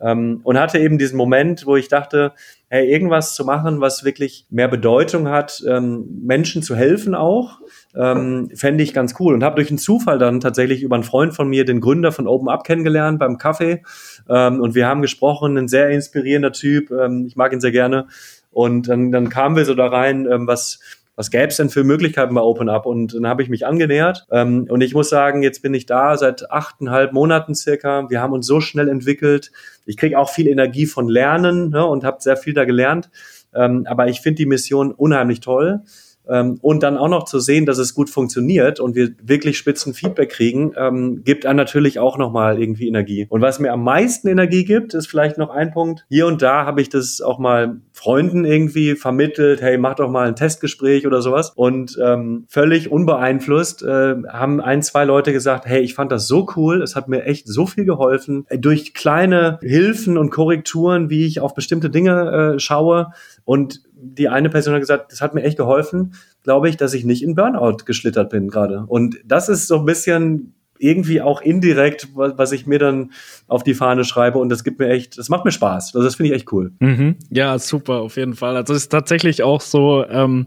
Ähm, 0.00 0.40
und 0.44 0.58
hatte 0.58 0.78
eben 0.78 0.98
diesen 0.98 1.16
Moment, 1.16 1.66
wo 1.66 1.76
ich 1.76 1.88
dachte, 1.88 2.32
hey, 2.68 2.88
irgendwas 2.90 3.34
zu 3.34 3.44
machen, 3.44 3.80
was 3.80 4.04
wirklich 4.04 4.46
mehr 4.50 4.68
Bedeutung 4.68 5.28
hat, 5.28 5.62
ähm, 5.66 6.06
Menschen 6.22 6.62
zu 6.62 6.76
helfen 6.76 7.14
auch, 7.14 7.60
ähm, 7.96 8.50
fände 8.54 8.84
ich 8.84 8.92
ganz 8.92 9.14
cool. 9.18 9.34
Und 9.34 9.42
habe 9.42 9.56
durch 9.56 9.70
einen 9.70 9.78
Zufall 9.78 10.18
dann 10.18 10.40
tatsächlich 10.40 10.82
über 10.82 10.96
einen 10.96 11.04
Freund 11.04 11.34
von 11.34 11.48
mir, 11.48 11.64
den 11.64 11.80
Gründer 11.80 12.12
von 12.12 12.26
Open 12.26 12.48
Up, 12.48 12.64
kennengelernt 12.64 13.18
beim 13.18 13.38
Kaffee. 13.38 13.82
Ähm, 14.28 14.60
und 14.60 14.74
wir 14.74 14.86
haben 14.86 15.02
gesprochen, 15.02 15.56
ein 15.56 15.68
sehr 15.68 15.90
inspirierender 15.90 16.52
Typ, 16.52 16.90
ähm, 16.90 17.24
ich 17.26 17.36
mag 17.36 17.52
ihn 17.52 17.60
sehr 17.60 17.72
gerne. 17.72 18.06
Und 18.50 18.88
dann, 18.88 19.12
dann 19.12 19.28
kamen 19.28 19.56
wir 19.56 19.64
so 19.64 19.74
da 19.74 19.86
rein, 19.86 20.26
ähm, 20.30 20.46
was, 20.46 20.80
was 21.18 21.32
gäbe 21.32 21.48
es 21.48 21.56
denn 21.56 21.68
für 21.68 21.82
Möglichkeiten 21.82 22.32
bei 22.32 22.40
Open 22.40 22.68
Up? 22.68 22.86
Und 22.86 23.12
dann 23.12 23.26
habe 23.26 23.42
ich 23.42 23.48
mich 23.48 23.66
angenähert. 23.66 24.24
Ähm, 24.30 24.68
und 24.70 24.82
ich 24.82 24.94
muss 24.94 25.08
sagen, 25.08 25.42
jetzt 25.42 25.62
bin 25.62 25.74
ich 25.74 25.84
da 25.84 26.16
seit 26.16 26.48
achteinhalb 26.48 27.12
Monaten 27.12 27.56
circa. 27.56 28.08
Wir 28.08 28.22
haben 28.22 28.32
uns 28.32 28.46
so 28.46 28.60
schnell 28.60 28.88
entwickelt. 28.88 29.50
Ich 29.84 29.96
kriege 29.96 30.16
auch 30.16 30.30
viel 30.30 30.46
Energie 30.46 30.86
von 30.86 31.08
Lernen 31.08 31.70
ne, 31.70 31.84
und 31.84 32.04
habe 32.04 32.18
sehr 32.20 32.36
viel 32.36 32.54
da 32.54 32.64
gelernt. 32.64 33.10
Ähm, 33.52 33.84
aber 33.88 34.06
ich 34.06 34.20
finde 34.20 34.36
die 34.36 34.46
Mission 34.46 34.92
unheimlich 34.92 35.40
toll. 35.40 35.80
Ähm, 36.28 36.58
und 36.60 36.82
dann 36.82 36.96
auch 36.96 37.08
noch 37.08 37.24
zu 37.24 37.40
sehen, 37.40 37.66
dass 37.66 37.78
es 37.78 37.94
gut 37.94 38.10
funktioniert 38.10 38.80
und 38.80 38.94
wir 38.94 39.10
wirklich 39.22 39.58
spitzen 39.58 39.94
Feedback 39.94 40.30
kriegen, 40.30 40.72
ähm, 40.76 41.22
gibt 41.24 41.46
einem 41.46 41.56
natürlich 41.56 41.98
auch 41.98 42.18
nochmal 42.18 42.60
irgendwie 42.60 42.88
Energie. 42.88 43.26
Und 43.28 43.40
was 43.40 43.58
mir 43.58 43.72
am 43.72 43.82
meisten 43.82 44.28
Energie 44.28 44.64
gibt, 44.64 44.94
ist 44.94 45.06
vielleicht 45.06 45.38
noch 45.38 45.50
ein 45.50 45.72
Punkt. 45.72 46.04
Hier 46.08 46.26
und 46.26 46.42
da 46.42 46.64
habe 46.66 46.80
ich 46.80 46.88
das 46.88 47.20
auch 47.20 47.38
mal 47.38 47.80
Freunden 47.92 48.44
irgendwie 48.44 48.94
vermittelt, 48.94 49.60
hey, 49.60 49.78
mach 49.78 49.94
doch 49.94 50.10
mal 50.10 50.28
ein 50.28 50.36
Testgespräch 50.36 51.06
oder 51.06 51.20
sowas. 51.22 51.52
Und 51.54 51.98
ähm, 52.02 52.44
völlig 52.48 52.90
unbeeinflusst 52.90 53.82
äh, 53.82 54.16
haben 54.28 54.60
ein, 54.60 54.82
zwei 54.82 55.04
Leute 55.04 55.32
gesagt, 55.32 55.66
hey, 55.66 55.80
ich 55.80 55.94
fand 55.94 56.12
das 56.12 56.28
so 56.28 56.46
cool, 56.56 56.82
es 56.82 56.94
hat 56.94 57.08
mir 57.08 57.24
echt 57.24 57.48
so 57.48 57.66
viel 57.66 57.84
geholfen. 57.84 58.46
Durch 58.56 58.94
kleine 58.94 59.58
Hilfen 59.62 60.16
und 60.16 60.30
Korrekturen, 60.30 61.10
wie 61.10 61.26
ich 61.26 61.40
auf 61.40 61.54
bestimmte 61.54 61.90
Dinge 61.90 62.54
äh, 62.54 62.58
schaue. 62.58 63.12
Und 63.44 63.82
die 64.00 64.28
eine 64.28 64.50
Person 64.50 64.74
hat 64.74 64.80
gesagt, 64.80 65.12
das 65.12 65.20
hat 65.20 65.34
mir 65.34 65.42
echt 65.42 65.56
geholfen, 65.56 66.14
glaube 66.42 66.68
ich, 66.68 66.76
dass 66.76 66.94
ich 66.94 67.04
nicht 67.04 67.22
in 67.22 67.34
Burnout 67.34 67.84
geschlittert 67.84 68.30
bin 68.30 68.48
gerade. 68.48 68.84
Und 68.86 69.16
das 69.24 69.48
ist 69.48 69.66
so 69.66 69.78
ein 69.78 69.84
bisschen 69.84 70.54
irgendwie 70.78 71.20
auch 71.20 71.40
indirekt, 71.40 72.08
was 72.14 72.52
ich 72.52 72.66
mir 72.66 72.78
dann 72.78 73.10
auf 73.48 73.64
die 73.64 73.74
Fahne 73.74 74.04
schreibe 74.04 74.38
und 74.38 74.48
das 74.48 74.64
gibt 74.64 74.78
mir 74.78 74.88
echt, 74.88 75.18
das 75.18 75.28
macht 75.28 75.44
mir 75.44 75.50
Spaß. 75.50 75.94
Also 75.94 76.04
das 76.04 76.14
finde 76.14 76.30
ich 76.30 76.36
echt 76.36 76.52
cool. 76.52 76.72
Mhm. 76.78 77.16
Ja, 77.30 77.58
super, 77.58 78.00
auf 78.00 78.16
jeden 78.16 78.34
Fall. 78.34 78.56
Also 78.56 78.74
es 78.74 78.82
ist 78.82 78.88
tatsächlich 78.90 79.42
auch 79.42 79.60
so, 79.60 80.04
ähm, 80.08 80.46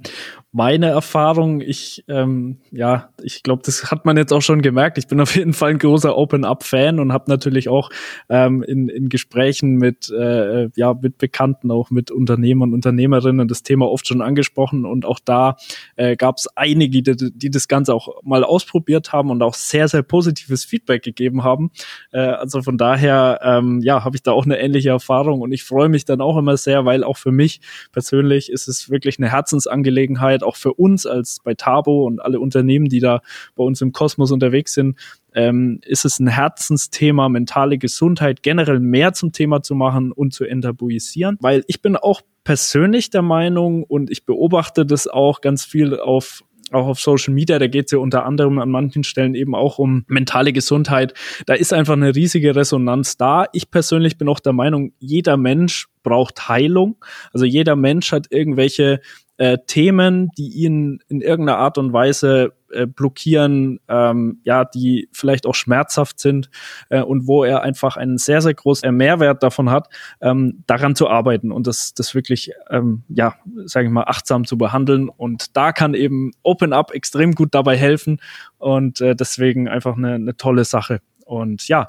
meine 0.53 0.87
Erfahrung, 0.87 1.61
ich, 1.61 2.03
ähm, 2.09 2.57
ja, 2.71 3.09
ich 3.23 3.41
glaube, 3.41 3.61
das 3.65 3.89
hat 3.89 4.03
man 4.03 4.17
jetzt 4.17 4.33
auch 4.33 4.41
schon 4.41 4.61
gemerkt. 4.61 4.97
Ich 4.97 5.07
bin 5.07 5.21
auf 5.21 5.33
jeden 5.35 5.53
Fall 5.53 5.71
ein 5.71 5.77
großer 5.77 6.17
Open-Up-Fan 6.17 6.99
und 6.99 7.13
habe 7.13 7.31
natürlich 7.31 7.69
auch 7.69 7.89
ähm, 8.27 8.61
in, 8.61 8.89
in 8.89 9.07
Gesprächen 9.07 9.75
mit, 9.75 10.09
äh, 10.09 10.69
ja, 10.75 10.93
mit 10.93 11.17
Bekannten, 11.17 11.71
auch 11.71 11.89
mit 11.89 12.11
Unternehmern 12.11 12.69
und 12.69 12.75
Unternehmerinnen 12.75 13.47
das 13.47 13.63
Thema 13.63 13.89
oft 13.89 14.05
schon 14.05 14.21
angesprochen. 14.21 14.85
Und 14.85 15.05
auch 15.05 15.19
da 15.23 15.55
äh, 15.95 16.17
gab 16.17 16.35
es 16.37 16.47
einige, 16.57 17.01
die, 17.01 17.31
die 17.33 17.49
das 17.49 17.69
Ganze 17.69 17.93
auch 17.93 18.21
mal 18.23 18.43
ausprobiert 18.43 19.13
haben 19.13 19.29
und 19.29 19.41
auch 19.43 19.53
sehr, 19.53 19.87
sehr 19.87 20.03
positives 20.03 20.65
Feedback 20.65 21.01
gegeben 21.01 21.45
haben. 21.45 21.71
Äh, 22.11 22.19
also 22.19 22.61
von 22.61 22.77
daher, 22.77 23.39
ähm, 23.41 23.79
ja, 23.83 24.03
habe 24.03 24.17
ich 24.17 24.23
da 24.23 24.33
auch 24.33 24.45
eine 24.45 24.59
ähnliche 24.59 24.89
Erfahrung 24.89 25.39
und 25.39 25.53
ich 25.53 25.63
freue 25.63 25.87
mich 25.87 26.03
dann 26.03 26.19
auch 26.19 26.37
immer 26.37 26.57
sehr, 26.57 26.83
weil 26.83 27.05
auch 27.05 27.17
für 27.17 27.31
mich 27.31 27.61
persönlich 27.93 28.51
ist 28.51 28.67
es 28.67 28.89
wirklich 28.89 29.17
eine 29.17 29.31
Herzensangelegenheit, 29.31 30.40
Möglichkeit 30.41 30.43
auch 30.43 30.55
für 30.55 30.73
uns 30.73 31.05
als 31.05 31.39
bei 31.43 31.53
Tabo 31.53 32.05
und 32.05 32.21
alle 32.21 32.39
Unternehmen, 32.39 32.87
die 32.89 32.99
da 32.99 33.21
bei 33.55 33.63
uns 33.63 33.81
im 33.81 33.91
Kosmos 33.91 34.31
unterwegs 34.31 34.73
sind, 34.73 34.97
ähm, 35.33 35.79
ist 35.85 36.05
es 36.05 36.19
ein 36.19 36.27
Herzensthema, 36.27 37.29
mentale 37.29 37.77
Gesundheit 37.77 38.43
generell 38.43 38.79
mehr 38.79 39.13
zum 39.13 39.31
Thema 39.31 39.61
zu 39.61 39.75
machen 39.75 40.11
und 40.11 40.33
zu 40.33 40.45
enttabuisieren, 40.45 41.37
weil 41.39 41.63
ich 41.67 41.81
bin 41.81 41.95
auch 41.95 42.21
persönlich 42.43 43.09
der 43.11 43.21
Meinung 43.21 43.83
und 43.83 44.09
ich 44.09 44.25
beobachte 44.25 44.85
das 44.85 45.07
auch 45.07 45.41
ganz 45.41 45.63
viel 45.63 45.99
auf 45.99 46.43
auch 46.73 46.87
auf 46.87 46.99
Social 46.99 47.33
Media, 47.33 47.59
da 47.59 47.67
geht 47.67 47.87
es 47.87 47.91
ja 47.91 47.97
unter 47.97 48.25
anderem 48.25 48.57
an 48.59 48.69
manchen 48.69 49.03
Stellen 49.03 49.35
eben 49.35 49.55
auch 49.55 49.77
um 49.77 50.05
mentale 50.07 50.53
Gesundheit. 50.53 51.13
Da 51.45 51.53
ist 51.53 51.73
einfach 51.73 51.93
eine 51.93 52.15
riesige 52.15 52.55
Resonanz 52.55 53.17
da. 53.17 53.47
Ich 53.51 53.71
persönlich 53.71 54.17
bin 54.17 54.29
auch 54.29 54.39
der 54.39 54.53
Meinung, 54.53 54.93
jeder 54.99 55.35
Mensch 55.35 55.87
braucht 56.01 56.47
Heilung. 56.47 56.95
Also 57.33 57.45
jeder 57.45 57.75
Mensch 57.75 58.13
hat 58.13 58.27
irgendwelche 58.29 59.01
äh, 59.41 59.57
Themen, 59.65 60.29
die 60.37 60.49
ihn 60.49 60.99
in 61.07 61.21
irgendeiner 61.21 61.57
Art 61.57 61.79
und 61.79 61.93
Weise 61.93 62.53
äh, 62.69 62.85
blockieren, 62.85 63.79
ähm, 63.87 64.39
ja, 64.43 64.65
die 64.65 65.09
vielleicht 65.11 65.47
auch 65.47 65.55
schmerzhaft 65.55 66.19
sind 66.19 66.51
äh, 66.89 67.01
und 67.01 67.25
wo 67.25 67.43
er 67.43 67.63
einfach 67.63 67.97
einen 67.97 68.19
sehr, 68.19 68.43
sehr 68.43 68.53
großen 68.53 68.95
Mehrwert 68.95 69.41
davon 69.41 69.71
hat, 69.71 69.87
ähm, 70.21 70.63
daran 70.67 70.95
zu 70.95 71.09
arbeiten 71.09 71.51
und 71.51 71.65
das, 71.65 71.95
das 71.95 72.13
wirklich, 72.13 72.51
ähm, 72.69 73.01
ja, 73.09 73.33
sage 73.65 73.87
ich 73.87 73.91
mal, 73.91 74.03
achtsam 74.03 74.45
zu 74.45 74.59
behandeln. 74.59 75.09
Und 75.09 75.57
da 75.57 75.71
kann 75.71 75.95
eben 75.95 76.33
Open 76.43 76.71
Up 76.71 76.91
extrem 76.91 77.33
gut 77.33 77.55
dabei 77.55 77.75
helfen 77.75 78.19
und 78.59 79.01
äh, 79.01 79.15
deswegen 79.15 79.67
einfach 79.67 79.97
eine, 79.97 80.13
eine 80.13 80.37
tolle 80.37 80.65
Sache. 80.65 81.01
Und 81.31 81.69
ja, 81.69 81.85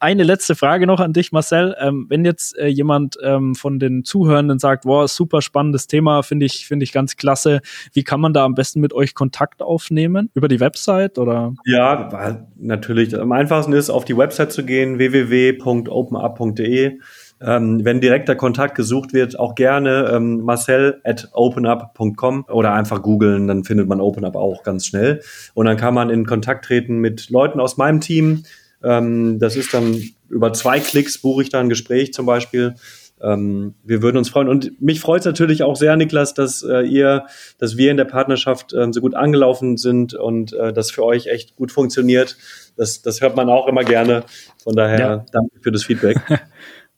eine 0.00 0.24
letzte 0.24 0.56
Frage 0.56 0.84
noch 0.84 0.98
an 0.98 1.12
dich, 1.12 1.30
Marcel. 1.30 1.76
Ähm, 1.78 2.06
wenn 2.08 2.24
jetzt 2.24 2.58
äh, 2.58 2.66
jemand 2.66 3.16
ähm, 3.22 3.54
von 3.54 3.78
den 3.78 4.04
Zuhörenden 4.04 4.58
sagt, 4.58 4.84
wow, 4.84 5.08
super 5.08 5.42
spannendes 5.42 5.86
Thema, 5.86 6.24
finde 6.24 6.46
ich, 6.46 6.66
finde 6.66 6.82
ich 6.82 6.90
ganz 6.90 7.16
klasse. 7.16 7.60
Wie 7.92 8.02
kann 8.02 8.20
man 8.20 8.32
da 8.32 8.44
am 8.44 8.56
besten 8.56 8.80
mit 8.80 8.92
euch 8.92 9.14
Kontakt 9.14 9.62
aufnehmen? 9.62 10.28
Über 10.34 10.48
die 10.48 10.58
Website 10.58 11.18
oder? 11.18 11.54
Ja, 11.66 12.42
natürlich. 12.56 13.16
Am 13.16 13.30
einfachsten 13.30 13.74
ist, 13.74 13.90
auf 13.90 14.04
die 14.04 14.16
Website 14.16 14.50
zu 14.50 14.64
gehen, 14.64 14.98
www.openup.de. 14.98 16.98
Ähm, 17.42 17.84
wenn 17.84 18.00
direkter 18.00 18.34
Kontakt 18.34 18.74
gesucht 18.74 19.14
wird, 19.14 19.38
auch 19.38 19.54
gerne 19.54 20.10
ähm, 20.12 20.40
marcel 20.40 21.00
at 21.04 21.28
openup.com 21.32 22.44
oder 22.48 22.74
einfach 22.74 23.02
googeln, 23.02 23.48
dann 23.48 23.64
findet 23.64 23.88
man 23.88 24.00
OpenUp 24.00 24.36
auch 24.36 24.62
ganz 24.62 24.84
schnell. 24.84 25.22
Und 25.54 25.66
dann 25.66 25.78
kann 25.78 25.94
man 25.94 26.10
in 26.10 26.26
Kontakt 26.26 26.66
treten 26.66 26.98
mit 26.98 27.30
Leuten 27.30 27.60
aus 27.60 27.78
meinem 27.78 28.00
Team, 28.00 28.42
ähm, 28.82 29.38
das 29.38 29.56
ist 29.56 29.74
dann 29.74 30.02
über 30.28 30.52
zwei 30.52 30.80
Klicks 30.80 31.18
buche 31.18 31.42
ich 31.42 31.48
da 31.50 31.60
ein 31.60 31.68
Gespräch 31.68 32.12
zum 32.12 32.26
Beispiel. 32.26 32.74
Ähm, 33.22 33.74
wir 33.84 34.02
würden 34.02 34.16
uns 34.16 34.30
freuen. 34.30 34.48
Und 34.48 34.80
mich 34.80 35.00
freut 35.00 35.20
es 35.20 35.26
natürlich 35.26 35.62
auch 35.62 35.76
sehr, 35.76 35.94
Niklas, 35.96 36.32
dass 36.32 36.62
äh, 36.62 36.80
ihr, 36.82 37.26
dass 37.58 37.76
wir 37.76 37.90
in 37.90 37.96
der 37.96 38.06
Partnerschaft 38.06 38.72
äh, 38.72 38.92
so 38.92 39.00
gut 39.00 39.14
angelaufen 39.14 39.76
sind 39.76 40.14
und 40.14 40.52
äh, 40.54 40.72
das 40.72 40.90
für 40.90 41.04
euch 41.04 41.26
echt 41.26 41.56
gut 41.56 41.70
funktioniert. 41.70 42.36
Das, 42.76 43.02
das 43.02 43.20
hört 43.20 43.36
man 43.36 43.50
auch 43.50 43.68
immer 43.68 43.84
gerne. 43.84 44.24
Von 44.62 44.74
daher 44.74 44.98
ja. 44.98 45.24
danke 45.32 45.60
für 45.60 45.72
das 45.72 45.84
Feedback. 45.84 46.16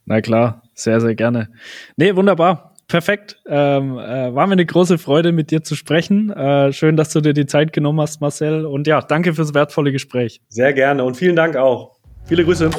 Na 0.05 0.21
klar, 0.21 0.63
sehr, 0.75 1.01
sehr 1.01 1.15
gerne. 1.15 1.49
Nee, 1.97 2.15
wunderbar 2.15 2.72
perfekt. 2.93 3.41
Ähm, 3.47 3.99
äh, 3.99 4.35
war 4.35 4.47
mir 4.47 4.53
eine 4.53 4.67
große 4.67 4.99
Freude, 4.99 5.33
mit 5.33 5.51
dir 5.51 5.63
zu 5.63 5.75
sprechen. 5.75 6.31
Äh, 6.31 6.73
schön, 6.75 6.95
dass 6.97 7.09
du 7.09 7.23
dir 7.23 7.33
die 7.33 7.47
Zeit 7.47 7.73
genommen 7.73 8.01
hast, 8.03 8.21
Marcel. 8.21 8.67
Und 8.67 8.87
ja, 8.87 9.01
danke 9.01 9.33
fürs 9.33 9.55
wertvolle 9.55 9.93
Gespräch. 9.93 10.43
Sehr 10.51 10.75
gerne 10.75 11.03
und 11.03 11.17
vielen 11.17 11.35
Dank 11.35 11.57
auch. 11.57 11.97
Viele 12.27 12.45
Grüße. 12.45 12.71